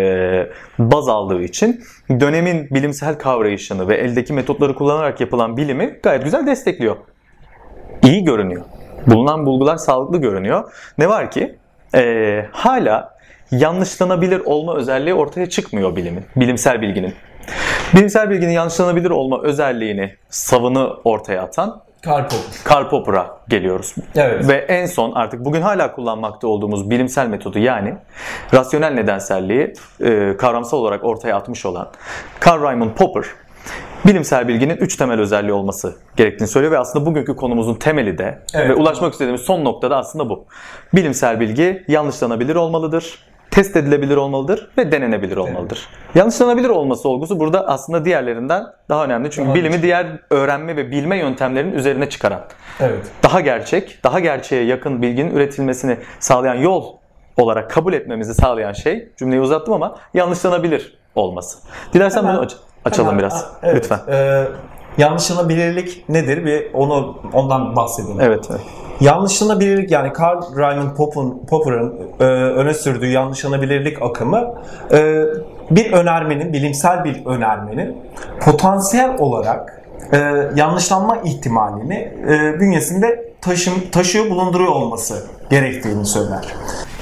[0.80, 6.96] baz aldığı için dönemin bilimsel kavrayışını ve eldeki metotları kullanarak yapılan bilimi gayet güzel destekliyor.
[8.04, 8.62] İyi görünüyor.
[9.08, 10.72] Bulunan bulgular sağlıklı görünüyor.
[10.98, 11.56] Ne var ki
[11.96, 13.14] e, hala
[13.52, 17.14] yanlışlanabilir olma özelliği ortaya çıkmıyor bilimin, bilimsel bilginin.
[17.96, 22.64] Bilimsel bilginin yanlışlanabilir olma özelliğini, savını ortaya atan Karl Popper.
[22.64, 23.96] Karl Popper'a geliyoruz.
[24.16, 24.48] Evet.
[24.48, 27.96] Ve en son artık bugün hala kullanmakta olduğumuz bilimsel metodu yani
[28.54, 31.90] rasyonel nedenselliği e, kavramsal olarak ortaya atmış olan
[32.40, 33.26] Karl Raimund Popper
[34.06, 38.70] bilimsel bilginin üç temel özelliği olması gerektiğini söylüyor ve aslında bugünkü konumuzun temeli de Evet.
[38.70, 40.46] ve ulaşmak istediğimiz son noktada aslında bu.
[40.94, 43.20] Bilimsel bilgi yanlışlanabilir olmalıdır,
[43.54, 45.88] test edilebilir olmalıdır ve denenebilir olmalıdır.
[46.16, 49.32] Yanlışlanabilir olması olgusu burada aslında diğerlerinden daha önemli.
[49.32, 52.42] Çünkü Daha bilimi diğer öğrenme ve bilme yöntemlerinin üzerine çıkaran
[52.80, 53.06] Evet.
[53.24, 56.86] daha gerçek, daha gerçeğe yakın bilginin üretilmesini sağlayan yol
[57.38, 61.58] olarak kabul etmemizi sağlayan şey, cümleyi uzattım ama yanlışlanabilir olması.
[61.94, 63.44] Dilersen Hemen- bunu aç- açalım Hemen- biraz.
[63.44, 63.76] Ha, evet.
[63.76, 64.00] Lütfen.
[64.10, 64.44] Ee,
[64.98, 66.46] yanlışlanabilirlik nedir?
[66.46, 68.22] Bir onu ondan bahsedelim.
[68.22, 68.48] Evet.
[68.52, 68.62] evet.
[69.04, 74.54] Yanlışlanabilirlik yani Karl Raimund Popper'ın Popper'ın e, öne sürdüğü yanlışlanabilirlik akımı
[74.92, 75.24] e,
[75.72, 77.98] bir önermenin, bilimsel bir önermenin
[78.42, 80.18] potansiyel olarak e,
[80.56, 86.46] yanlışlanma ihtimalini e, bünyesinde taşım, taşıyor bulunduruyor olması gerektiğini söyler.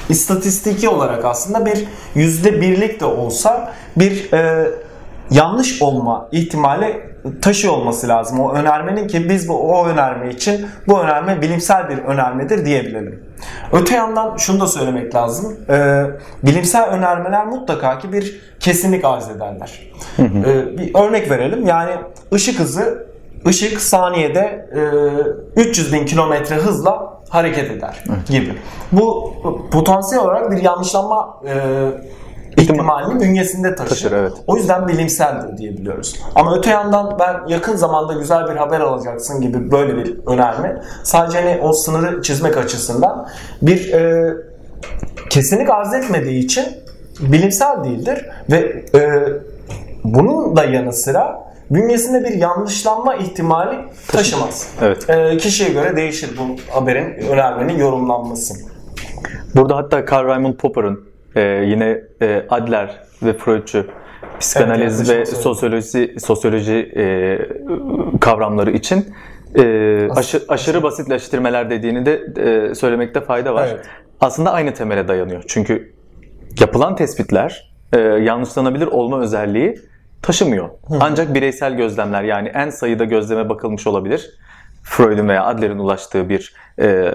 [0.08, 4.70] İstatistiki olarak aslında bir yüzde birlik de olsa bir e,
[5.30, 11.00] yanlış olma ihtimali taşıyor olması lazım o önermenin ki biz bu o önerme için bu
[11.00, 13.24] önerme bilimsel bir önermedir diyebilelim.
[13.72, 15.56] Öte yandan şunu da söylemek lazım.
[15.68, 16.04] Ee,
[16.42, 19.80] bilimsel önermeler mutlaka ki bir kesinlik arz ederler.
[20.18, 21.66] Ee, bir örnek verelim.
[21.66, 21.92] Yani
[22.34, 23.06] ışık hızı
[23.46, 24.68] ışık saniyede
[25.56, 28.54] e, 300 bin kilometre hızla hareket eder gibi.
[28.92, 29.34] Bu
[29.72, 31.54] potansiyel olarak bir yanlışlanma e,
[32.62, 33.90] ihtimalini bünyesinde taşır.
[33.90, 34.32] Taşır, evet.
[34.46, 36.16] O yüzden bilimseldir diyebiliyoruz.
[36.34, 41.40] Ama öte yandan ben yakın zamanda güzel bir haber alacaksın gibi böyle bir önerme sadece
[41.40, 43.28] hani o sınırı çizmek açısından
[43.62, 44.34] bir e,
[45.30, 46.64] kesinlik arz etmediği için
[47.20, 49.22] bilimsel değildir ve e,
[50.04, 54.68] bunun da yanı sıra bünyesinde bir yanlışlanma ihtimali taşımaz.
[54.82, 55.10] Evet.
[55.10, 58.54] E, kişiye göre değişir bu haberin, önermenin yorumlanması.
[59.54, 63.86] Burada hatta Karl Raimund Popper'ın e, yine e, Adler ve Freudçu
[64.40, 67.38] psikanaliz Evet, ve sosyoloji sosyoloji e,
[68.20, 69.14] kavramları için
[69.54, 69.62] e,
[70.10, 73.68] aşı- aşırı basitleştirmeler dediğini de e, söylemekte fayda var.
[73.72, 73.86] Evet.
[74.20, 75.44] Aslında aynı temele dayanıyor.
[75.48, 75.92] Çünkü
[76.60, 79.78] yapılan tespitler e, yanlışlanabilir olma özelliği
[80.22, 80.68] taşımıyor.
[81.00, 84.30] Ancak bireysel gözlemler yani en sayıda gözleme bakılmış olabilir.
[84.82, 87.14] Freud'un veya Adler'in ulaştığı bir e,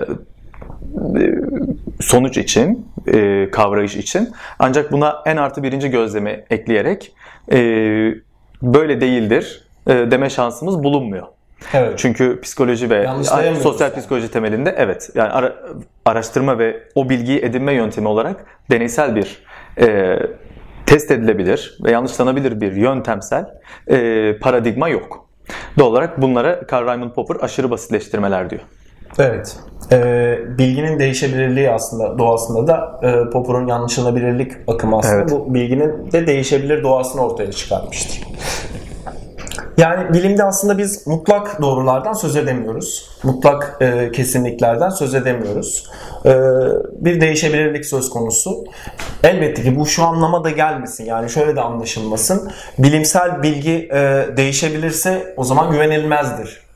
[1.99, 4.30] sonuç için, e, kavrayış için.
[4.60, 7.13] Ancak buna en artı birinci gözlemi ekleyerek
[7.51, 7.58] e,
[8.62, 11.27] böyle değildir e, deme şansımız bulunmuyor.
[11.73, 11.93] Evet.
[11.97, 13.08] Çünkü psikoloji ve
[13.62, 13.99] sosyal yani.
[13.99, 15.56] psikoloji temelinde evet yani ara-
[16.06, 19.43] araştırma ve o bilgiyi edinme yöntemi olarak deneysel bir
[19.80, 20.19] e,
[20.86, 23.45] test edilebilir ve yanlışlanabilir bir yöntemsel
[23.88, 25.27] e, paradigma yok.
[25.80, 28.62] Doğal olarak bunlara Karl Raimund Popper aşırı basitleştirmeler diyor.
[29.19, 29.56] Evet.
[29.91, 35.32] Ee, bilginin değişebilirliği aslında doğasında da e, Popper'ın yanlışlanabilirlik akımı aslında Evet.
[35.32, 38.21] bu bilginin de değişebilir doğasını ortaya çıkarmıştır.
[39.77, 43.10] Yani bilimde aslında biz mutlak doğrulardan söz edemiyoruz.
[43.23, 45.89] Mutlak e, kesinliklerden söz edemiyoruz.
[46.25, 46.32] E,
[46.91, 48.65] bir değişebilirlik söz konusu.
[49.23, 51.06] Elbette ki bu şu anlama da gelmesin.
[51.06, 52.51] Yani şöyle de anlaşılmasın.
[52.77, 56.66] Bilimsel bilgi e, değişebilirse o zaman güvenilmezdir e,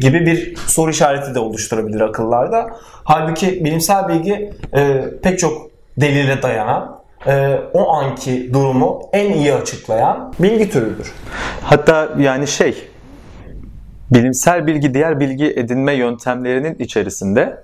[0.00, 2.70] gibi bir soru işareti de oluşturabilir akıllarda.
[3.04, 10.34] Halbuki bilimsel bilgi e, pek çok delile dayanan, e, o anki durumu en iyi açıklayan
[10.38, 11.12] bilgi türüdür.
[11.62, 12.74] Hatta yani şey
[14.10, 17.62] bilimsel bilgi diğer bilgi edinme yöntemlerinin içerisinde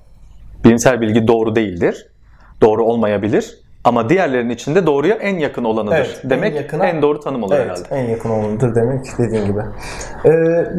[0.65, 2.07] bilimsel bilgi doğru değildir.
[2.61, 3.59] Doğru olmayabilir.
[3.87, 5.97] Ama diğerlerinin içinde doğruya en yakın olanıdır.
[5.97, 7.89] Evet, en Demek en, yakına- doğru tanım olur Evet, herhalde.
[8.03, 9.61] en yakın olanıdır demek dediğin gibi.
[10.25, 10.31] Ee,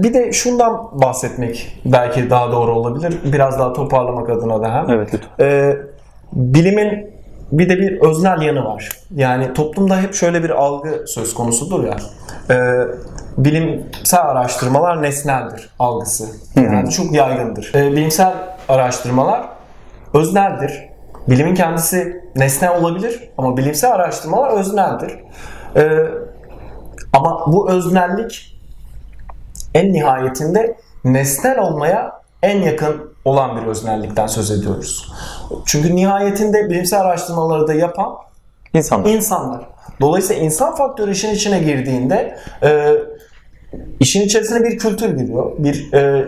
[0.03, 3.17] bir de şundan bahsetmek belki daha doğru olabilir.
[3.33, 4.89] Biraz daha toparlamak adına da hem.
[4.89, 5.29] Evet lütfen.
[5.45, 5.77] Ee,
[6.33, 7.17] bilimin
[7.51, 8.89] bir de bir öznel yanı var.
[9.15, 11.95] Yani toplumda hep şöyle bir algı söz konusudur ya.
[12.49, 12.57] E,
[13.37, 16.25] bilimsel araştırmalar nesneldir algısı.
[16.55, 17.71] Yani çok yaygındır.
[17.75, 18.33] E, bilimsel
[18.69, 19.45] araştırmalar
[20.13, 20.89] özneldir.
[21.29, 25.11] Bilimin kendisi nesne olabilir ama bilimsel araştırmalar özneldir.
[25.75, 25.89] E,
[27.13, 28.59] ama bu öznellik
[29.73, 35.11] en nihayetinde nesnel olmaya en yakın olan bir öznellikten söz ediyoruz.
[35.65, 38.15] Çünkü nihayetinde bilimsel araştırmaları da yapan
[38.73, 39.09] İnsanlar.
[39.09, 39.67] insanlar.
[40.01, 42.93] Dolayısıyla insan faktörü işin içine girdiğinde e,
[43.99, 46.25] işin içerisine bir kültür giriyor, bir e,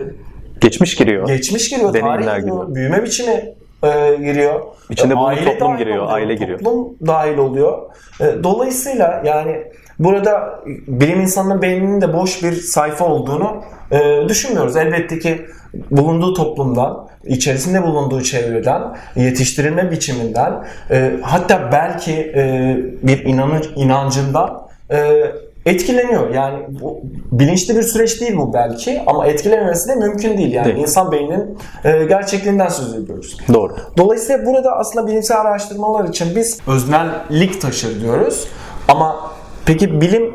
[0.60, 1.26] Geçmiş giriyor.
[1.26, 2.74] geçmiş giriyor, Deneyimler tarih giriyor, giriyor.
[2.74, 4.60] büyüme biçimi e, giriyor.
[4.90, 6.58] İçinde E, bulunduğu aile toplum giriyor, oluyor, aile giriyor.
[6.58, 7.78] Toplum dahil oluyor.
[8.20, 9.62] E, dolayısıyla yani
[9.98, 13.62] burada bilim insanının beyninin de boş bir sayfa olduğunu
[13.92, 14.76] e, düşünmüyoruz.
[14.76, 15.46] Elbette ki
[15.90, 18.82] bulunduğu toplumdan, içerisinde bulunduğu çevreden,
[19.16, 25.22] yetiştirilme biçiminden, e, hatta belki e, bir inanır, inancından e,
[25.66, 26.34] etkileniyor.
[26.34, 27.00] Yani bu
[27.32, 30.52] bilinçli bir süreç değil bu belki ama etkilememesi de mümkün değil.
[30.52, 30.78] Yani Değil.
[30.78, 33.36] insan beyninin e, gerçekliğinden söz ediyoruz.
[33.52, 33.76] Doğru.
[33.96, 38.48] Dolayısıyla burada aslında bilimsel araştırmalar için biz öznellik taşır diyoruz.
[38.88, 39.30] Ama
[39.66, 40.32] peki bilim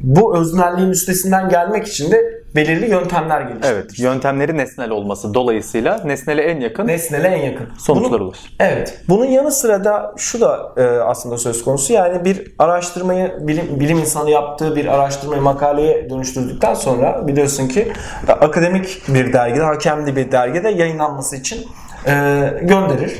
[0.00, 3.68] bu öznelliğin üstesinden gelmek için de belirli yöntemler geliştirmiş.
[3.72, 3.98] Evet.
[3.98, 7.68] Yöntemleri nesnel olması dolayısıyla nesnele en yakın Nesnele en yakın.
[7.78, 8.56] sonuçlara ulaşır.
[8.60, 9.00] Evet.
[9.08, 11.92] Bunun yanı sıra da şu da e, aslında söz konusu.
[11.92, 17.92] Yani bir araştırmayı bilim, bilim insanı yaptığı bir araştırmayı makaleye dönüştürdükten sonra biliyorsun ki
[18.28, 21.66] e, akademik bir dergide, hakemli bir dergide yayınlanması için
[22.06, 22.12] e,
[22.62, 23.12] gönderir.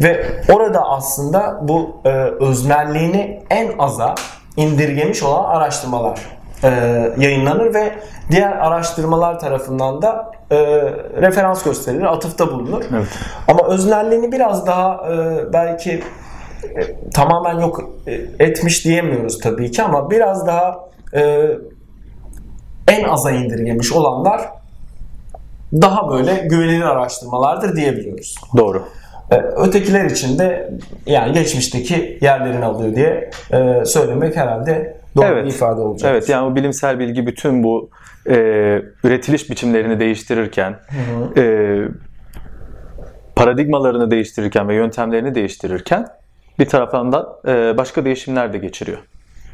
[0.00, 2.08] Ve orada aslında bu e,
[2.40, 4.14] öznelliğini en aza
[4.56, 6.68] indirgemiş olan araştırmalar e,
[7.18, 7.92] yayınlanır ve
[8.30, 10.56] diğer araştırmalar tarafından da e,
[11.20, 12.84] referans gösterilir, atıfta bulunur.
[12.92, 13.08] Evet.
[13.48, 16.02] Ama öznelliğini biraz daha e, belki
[16.64, 21.50] e, tamamen yok e, etmiş diyemiyoruz tabii ki ama biraz daha e,
[22.88, 24.40] en aza indirgemiş olanlar
[25.72, 28.34] daha böyle güvenilir araştırmalardır diyebiliyoruz.
[28.56, 28.84] Doğru.
[29.30, 30.70] E, ötekiler için de
[31.06, 35.44] yani geçmişteki yerlerini alıyor diye e, söylemek herhalde doğru Evet.
[35.44, 36.10] bir ifade olacak.
[36.12, 37.90] Evet yani bu bilimsel bilgi bütün bu
[38.26, 38.36] e,
[39.04, 40.80] üretiliş biçimlerini değiştirirken,
[41.36, 41.78] e,
[43.36, 46.06] paradigmalarını değiştirirken ve yöntemlerini değiştirirken
[46.58, 48.98] bir taraftan da e, başka değişimler de geçiriyor.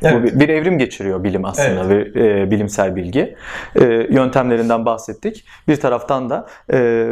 [0.02, 0.14] Evet.
[0.14, 3.36] Bu bir, bir evrim geçiriyor bilim aslında ve e, bilimsel bilgi.
[3.76, 5.44] E, yöntemlerinden bahsettik.
[5.68, 7.08] Bir taraftan da e,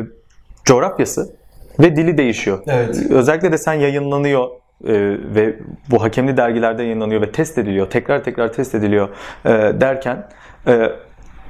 [0.64, 1.36] coğrafyası
[1.80, 2.62] ve dili değişiyor.
[2.66, 3.10] Evet.
[3.10, 4.48] Özellikle de sen yayınlanıyor
[4.86, 4.92] e,
[5.34, 5.56] ve
[5.90, 9.08] bu hakemli dergilerde yayınlanıyor ve test ediliyor, tekrar tekrar test ediliyor
[9.44, 10.28] e, derken
[10.66, 10.92] e,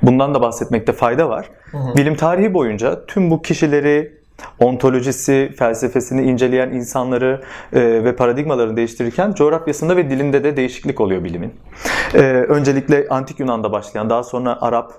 [0.03, 1.51] bundan da bahsetmekte fayda var.
[1.97, 4.23] Bilim tarihi boyunca tüm bu kişileri
[4.61, 7.43] ontolojisi, felsefesini inceleyen insanları
[7.73, 11.55] e, ve paradigmalarını değiştirirken coğrafyasında ve dilinde de değişiklik oluyor bilimin.
[12.15, 12.19] E,
[12.49, 14.93] öncelikle Antik Yunan'da başlayan, daha sonra Arap,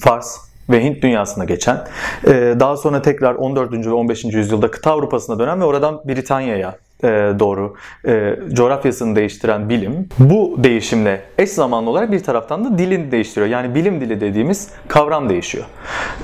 [0.00, 0.38] Fars
[0.70, 1.84] ve Hint dünyasına geçen,
[2.26, 3.86] e, daha sonra tekrar 14.
[3.86, 4.24] ve 15.
[4.24, 7.08] yüzyılda kıta Avrupa'sına dönen ve oradan Britanya'ya e,
[7.38, 7.74] doğru
[8.06, 13.46] e, coğrafyasını değiştiren bilim bu değişimle eş zamanlı olarak bir taraftan da dilini değiştiriyor.
[13.50, 15.64] Yani bilim dili dediğimiz kavram değişiyor.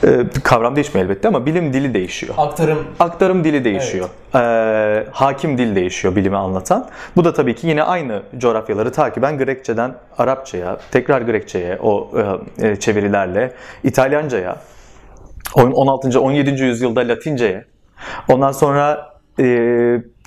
[0.04, 0.08] E,
[0.44, 2.34] kavram değişmiyor elbette ama bilim dili değişiyor.
[2.38, 4.08] Aktarım Aktarım dili değişiyor.
[4.34, 6.88] Ee, hakim dil değişiyor bilimi anlatan.
[7.16, 12.10] Bu da tabii ki yine aynı coğrafyaları takiben Grekçeden Arapçaya, tekrar Grekçeye o
[12.60, 13.52] e, e, çevirilerle,
[13.84, 14.56] İtalyancaya,
[15.54, 16.20] on- 16.
[16.20, 16.62] 17.
[16.64, 17.64] yüzyılda Latince'ye,
[18.28, 19.44] ondan sonra e,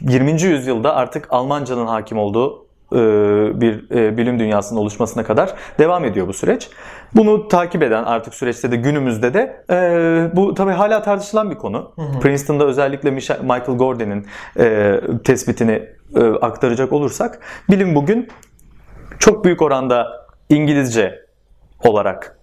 [0.01, 0.41] 20.
[0.41, 2.97] yüzyılda artık Almancanın hakim olduğu e,
[3.61, 6.69] bir e, bilim dünyasının oluşmasına kadar devam ediyor bu süreç.
[7.15, 11.91] Bunu takip eden artık süreçte de günümüzde de e, bu tabii hala tartışılan bir konu.
[12.21, 14.27] Princeton'da özellikle Michael Gordon'in
[14.59, 15.83] e, tespitini
[16.15, 18.27] e, aktaracak olursak bilim bugün
[19.19, 21.25] çok büyük oranda İngilizce
[21.83, 22.37] olarak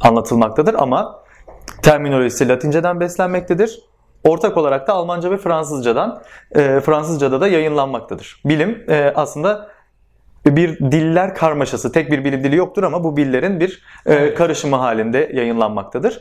[0.00, 1.22] anlatılmaktadır ama
[1.82, 3.87] terminolojisi Latinceden beslenmektedir.
[4.24, 6.22] Ortak olarak da Almanca ve Fransızcadan,
[6.54, 8.40] e, Fransızcada da yayınlanmaktadır.
[8.44, 9.68] Bilim e, aslında
[10.56, 11.92] bir diller karmaşası.
[11.92, 16.20] Tek bir bilim dili yoktur ama bu dillerin bir e, karışımı halinde yayınlanmaktadır.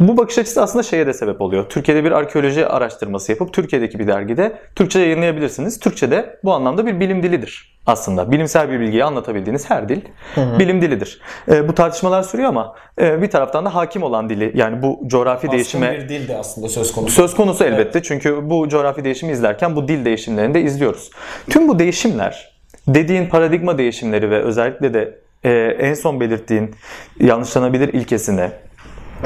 [0.00, 1.68] Bu bakış açısı aslında şeye de sebep oluyor.
[1.68, 5.80] Türkiye'de bir arkeoloji araştırması yapıp Türkiye'deki bir dergide Türkçe yayınlayabilirsiniz.
[5.80, 8.32] Türkçe de bu anlamda bir bilim dilidir aslında.
[8.32, 10.00] Bilimsel bir bilgiyi anlatabildiğiniz her dil
[10.36, 11.20] bilim dilidir.
[11.48, 15.50] E, bu tartışmalar sürüyor ama e, bir taraftan da hakim olan dili yani bu coğrafi
[15.50, 17.14] değişime Baskın bir dil de aslında söz konusu.
[17.14, 21.10] Söz konusu elbette çünkü bu coğrafi değişimi izlerken bu dil değişimlerini de izliyoruz.
[21.50, 22.51] Tüm bu değişimler,
[22.88, 26.74] dediğin paradigma değişimleri ve özellikle de e, en son belirttiğin
[27.20, 28.52] yanlışlanabilir ilkesine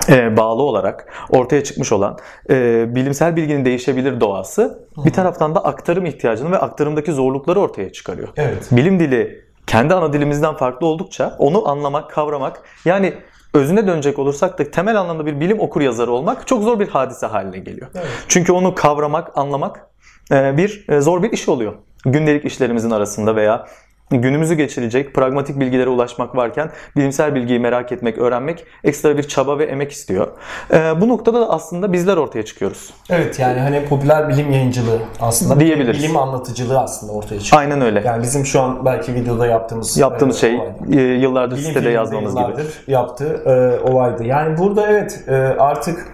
[0.09, 2.19] e, bağlı olarak ortaya çıkmış olan
[2.51, 8.29] e, bilimsel bilginin değişebilir doğası bir taraftan da aktarım ihtiyacını ve aktarımdaki zorlukları ortaya çıkarıyor.
[8.37, 8.69] Evet.
[8.73, 13.15] Bilim dili kendi ana dilimizden farklı oldukça onu anlamak, kavramak yani
[13.55, 17.27] özüne dönecek olursak da temel anlamda bir bilim okur yazarı olmak çok zor bir hadise
[17.27, 17.89] haline geliyor.
[17.95, 18.07] Evet.
[18.29, 19.87] Çünkü onu kavramak, anlamak
[20.33, 21.75] e, bir e, zor bir iş oluyor.
[22.07, 23.67] Gündelik işlerimizin arasında veya
[24.11, 29.65] günümüzü geçirecek pragmatik bilgilere ulaşmak varken bilimsel bilgiyi merak etmek, öğrenmek ekstra bir çaba ve
[29.65, 30.29] emek istiyor.
[30.73, 32.91] E, bu noktada da aslında bizler ortaya çıkıyoruz.
[33.11, 35.61] Evet yani hani popüler bilim yayıncılığı aslında.
[35.61, 36.03] Diyebiliriz.
[36.03, 37.63] Bilim anlatıcılığı aslında ortaya çıkıyor.
[37.63, 38.03] Aynen öyle.
[38.07, 40.59] Yani bizim şu an belki videoda yaptığımız Yaptığımız e, şey
[40.93, 42.93] e, yıllardır Bilim sitede yazmamız gibi.
[42.93, 44.25] yaptığı e, olaydı.
[44.25, 46.07] Yani burada evet e, artık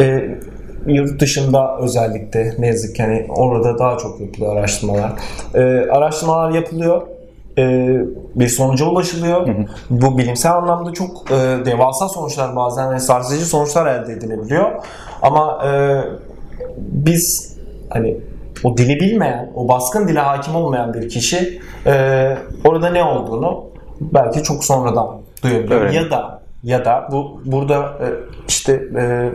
[0.00, 0.30] e,
[0.86, 5.12] yurt dışında özellikle ne yazık ki hani orada daha çok yapılıyor araştırmalar.
[5.54, 5.60] E,
[5.90, 7.02] araştırmalar yapılıyor.
[7.58, 7.88] E,
[8.34, 9.48] bir sonuca ulaşılıyor.
[9.90, 14.70] Bu bilimsel anlamda çok e, devasa sonuçlar bazen ve sarsıcı sonuçlar elde edilebiliyor.
[15.22, 15.70] Ama e,
[16.78, 17.56] biz
[17.90, 18.16] hani
[18.64, 23.64] o dili bilmeyen, o baskın dile hakim olmayan bir kişi e, orada ne olduğunu
[24.00, 25.08] belki çok sonradan
[25.42, 25.80] duyabiliyor.
[25.80, 25.94] Evet.
[25.94, 28.06] Ya da ya da bu burada e,
[28.48, 29.30] işte e,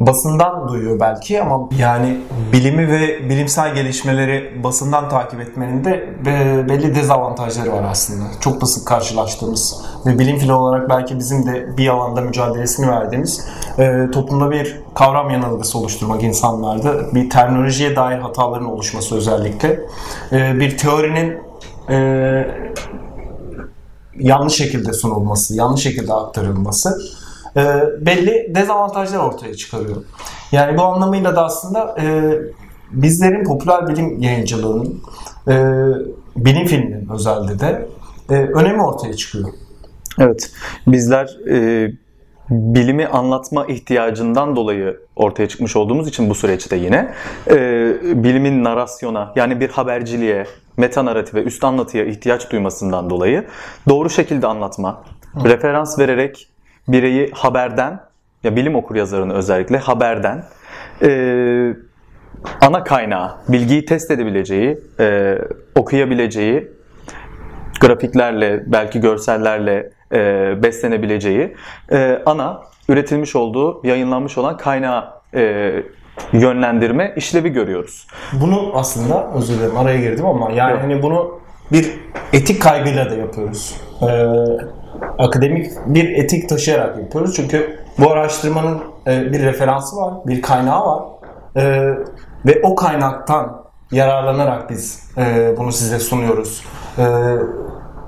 [0.00, 2.20] basından duyuyor belki ama yani
[2.52, 8.24] bilimi ve bilimsel gelişmeleri basından takip etmenin de e, belli dezavantajları var aslında.
[8.40, 13.46] Çok da karşılaştığımız ve bilim fili olarak belki bizim de bir alanda mücadelesini verdiğimiz
[13.78, 19.80] e, toplumda bir kavram yanılgısı oluşturmak insanlarda bir terminolojiye dair hataların oluşması özellikle
[20.32, 21.46] e, bir teorinin
[24.18, 26.98] yanlış şekilde sunulması, yanlış şekilde aktarılması
[27.56, 27.62] e,
[28.06, 29.96] belli dezavantajlar ortaya çıkarıyor.
[30.52, 32.34] Yani bu anlamıyla da aslında e,
[32.90, 35.02] bizlerin popüler bilim yayıncılığının,
[35.48, 35.54] e,
[36.36, 37.88] bilim filminin özellikle de
[38.30, 39.48] e, önemi ortaya çıkıyor.
[40.18, 40.50] Evet.
[40.86, 41.90] Bizler e,
[42.50, 47.14] bilimi anlatma ihtiyacından dolayı ortaya çıkmış olduğumuz için bu süreçte yine
[47.50, 47.54] e,
[48.24, 50.46] bilimin narasyona yani bir haberciliğe,
[50.76, 53.46] meta narratife, üst anlatıya ihtiyaç duymasından dolayı
[53.88, 55.02] doğru şekilde anlatma,
[55.44, 56.48] referans vererek
[56.88, 58.00] bireyi haberden
[58.44, 60.44] ya bilim okur yazarını özellikle haberden
[61.02, 61.08] e,
[62.60, 65.38] ana kaynağı, bilgiyi test edebileceği, e,
[65.74, 66.68] okuyabileceği
[67.80, 70.18] grafiklerle, belki görsellerle e,
[70.62, 71.56] beslenebileceği
[71.92, 75.72] e, ana üretilmiş olduğu, yayınlanmış olan kaynağı e,
[76.32, 78.06] yönlendirme işlevi görüyoruz.
[78.32, 80.82] Bunu aslında özür dilerim araya girdim ama yani Yok.
[80.82, 81.40] hani bunu
[81.72, 82.00] bir
[82.32, 83.74] etik kaygıyla da yapıyoruz.
[84.02, 84.06] Ee,
[85.18, 87.36] akademik bir etik taşıyarak yapıyoruz.
[87.36, 91.02] Çünkü bu araştırmanın e, bir referansı var, bir kaynağı var.
[91.56, 91.94] Ee,
[92.46, 96.64] ve o kaynaktan yararlanarak biz e, bunu size sunuyoruz.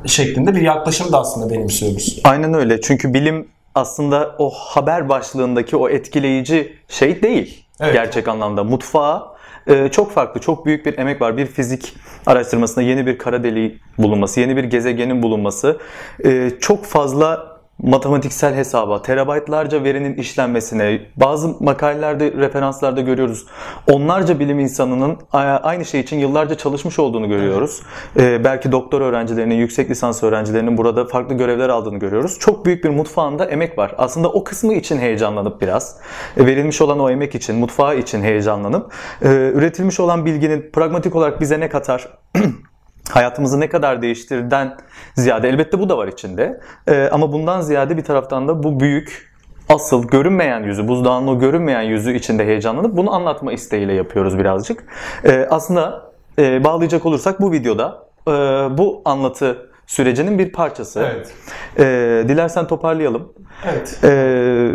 [0.06, 2.20] Şeklinde bir yaklaşım da aslında benimsiyoruz.
[2.24, 2.80] Aynen öyle.
[2.80, 7.64] Çünkü bilim aslında o haber başlığındaki o etkileyici şey değil.
[7.80, 7.92] Evet.
[7.92, 8.64] Gerçek anlamda.
[8.64, 9.22] Mutfağı
[9.68, 11.36] e, çok farklı, çok büyük bir emek var.
[11.36, 11.94] Bir fizik
[12.26, 15.78] araştırmasında yeni bir kara deliği bulunması, yeni bir gezegenin bulunması,
[16.24, 23.46] e, çok fazla matematiksel hesaba, terabaytlarca verinin işlenmesine, bazı makalelerde, referanslarda görüyoruz.
[23.86, 27.82] Onlarca bilim insanının aynı şey için yıllarca çalışmış olduğunu görüyoruz.
[28.16, 32.38] Ee, belki doktor öğrencilerinin, yüksek lisans öğrencilerinin burada farklı görevler aldığını görüyoruz.
[32.38, 33.94] Çok büyük bir mutfağında emek var.
[33.98, 35.96] Aslında o kısmı için heyecanlanıp biraz,
[36.36, 41.40] e, verilmiş olan o emek için, mutfağı için heyecanlanıp, e, üretilmiş olan bilginin pragmatik olarak
[41.40, 42.08] bize ne katar,
[43.10, 44.76] hayatımızı ne kadar değiştirden
[45.14, 46.60] ziyade elbette bu da var içinde.
[46.88, 49.28] Ee, ama bundan ziyade bir taraftan da bu büyük
[49.68, 54.84] asıl görünmeyen yüzü, buzdağının o görünmeyen yüzü içinde heyecanlanıp bunu anlatma isteğiyle yapıyoruz birazcık.
[55.24, 58.32] Ee, aslında e, bağlayacak olursak bu videoda e,
[58.78, 61.00] bu anlatı sürecinin bir parçası.
[61.14, 61.34] Evet.
[61.78, 63.32] Ee, dilersen toparlayalım.
[63.72, 64.00] Evet.
[64.04, 64.72] Ee,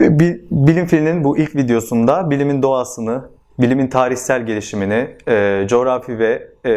[0.00, 3.24] bi- bilim filminin bu ilk videosunda bilimin doğasını,
[3.58, 6.70] bilimin tarihsel gelişimini, e, coğrafi ve e,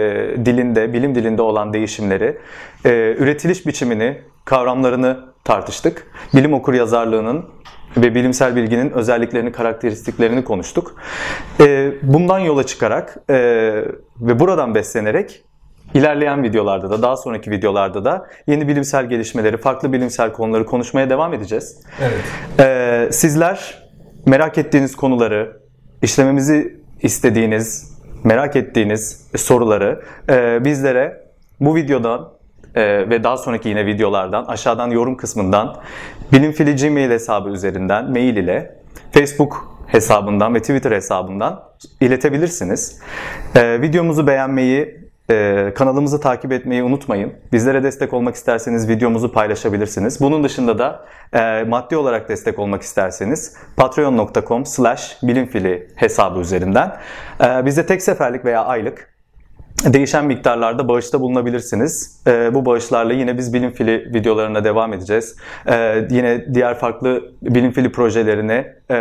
[0.45, 2.37] dilinde, bilim dilinde olan değişimleri,
[2.85, 6.07] e, üretiliş biçimini, kavramlarını tartıştık.
[6.35, 7.45] Bilim okur yazarlığının
[7.97, 10.95] ve bilimsel bilginin özelliklerini, karakteristiklerini konuştuk.
[11.59, 13.35] E, bundan yola çıkarak e,
[14.21, 15.43] ve buradan beslenerek
[15.93, 21.33] İlerleyen videolarda da, daha sonraki videolarda da yeni bilimsel gelişmeleri, farklı bilimsel konuları konuşmaya devam
[21.33, 21.81] edeceğiz.
[22.01, 22.19] Evet.
[22.59, 23.87] Ee, sizler
[24.25, 25.58] merak ettiğiniz konuları,
[26.01, 31.23] işlememizi istediğiniz, merak ettiğiniz soruları e, bizlere
[31.59, 32.29] bu videodan
[32.75, 35.77] e, ve daha sonraki yine videolardan aşağıdan yorum kısmından
[36.31, 38.75] bilimfili Gmail hesabı üzerinden mail ile
[39.11, 41.63] Facebook hesabından ve Twitter hesabından
[42.01, 42.99] iletebilirsiniz.
[43.55, 47.33] E, videomuzu beğenmeyi, Ee, kanalımızı takip etmeyi unutmayın.
[47.51, 50.21] Bizlere destek olmak isterseniz videomuzu paylaşabilirsiniz.
[50.21, 56.97] Bunun dışında da e, maddi olarak destek olmak isterseniz patreon.com slash bilimfili hesabı üzerinden
[57.43, 59.09] e, bize tek seferlik veya aylık
[59.85, 62.21] değişen miktarlarda bağışta bulunabilirsiniz.
[62.27, 65.35] Ee, bu bağışlarla yine biz bilim fili videolarına devam edeceğiz.
[66.09, 68.97] Yine diğer farklı bilim fili projelerine e,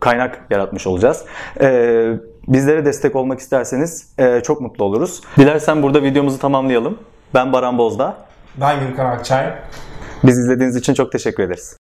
[0.00, 1.24] kaynak yaratmış olacağız.
[1.60, 2.12] Ee,
[2.48, 5.20] bizlere destek olmak isterseniz e, çok mutlu oluruz.
[5.36, 6.98] Dilersen burada videomuzu tamamlayalım.
[7.34, 8.16] Ben Baran Bozdağ.
[8.60, 9.54] Ben Gürkan Akçay.
[10.24, 11.77] Biz izlediğiniz için çok teşekkür ederiz.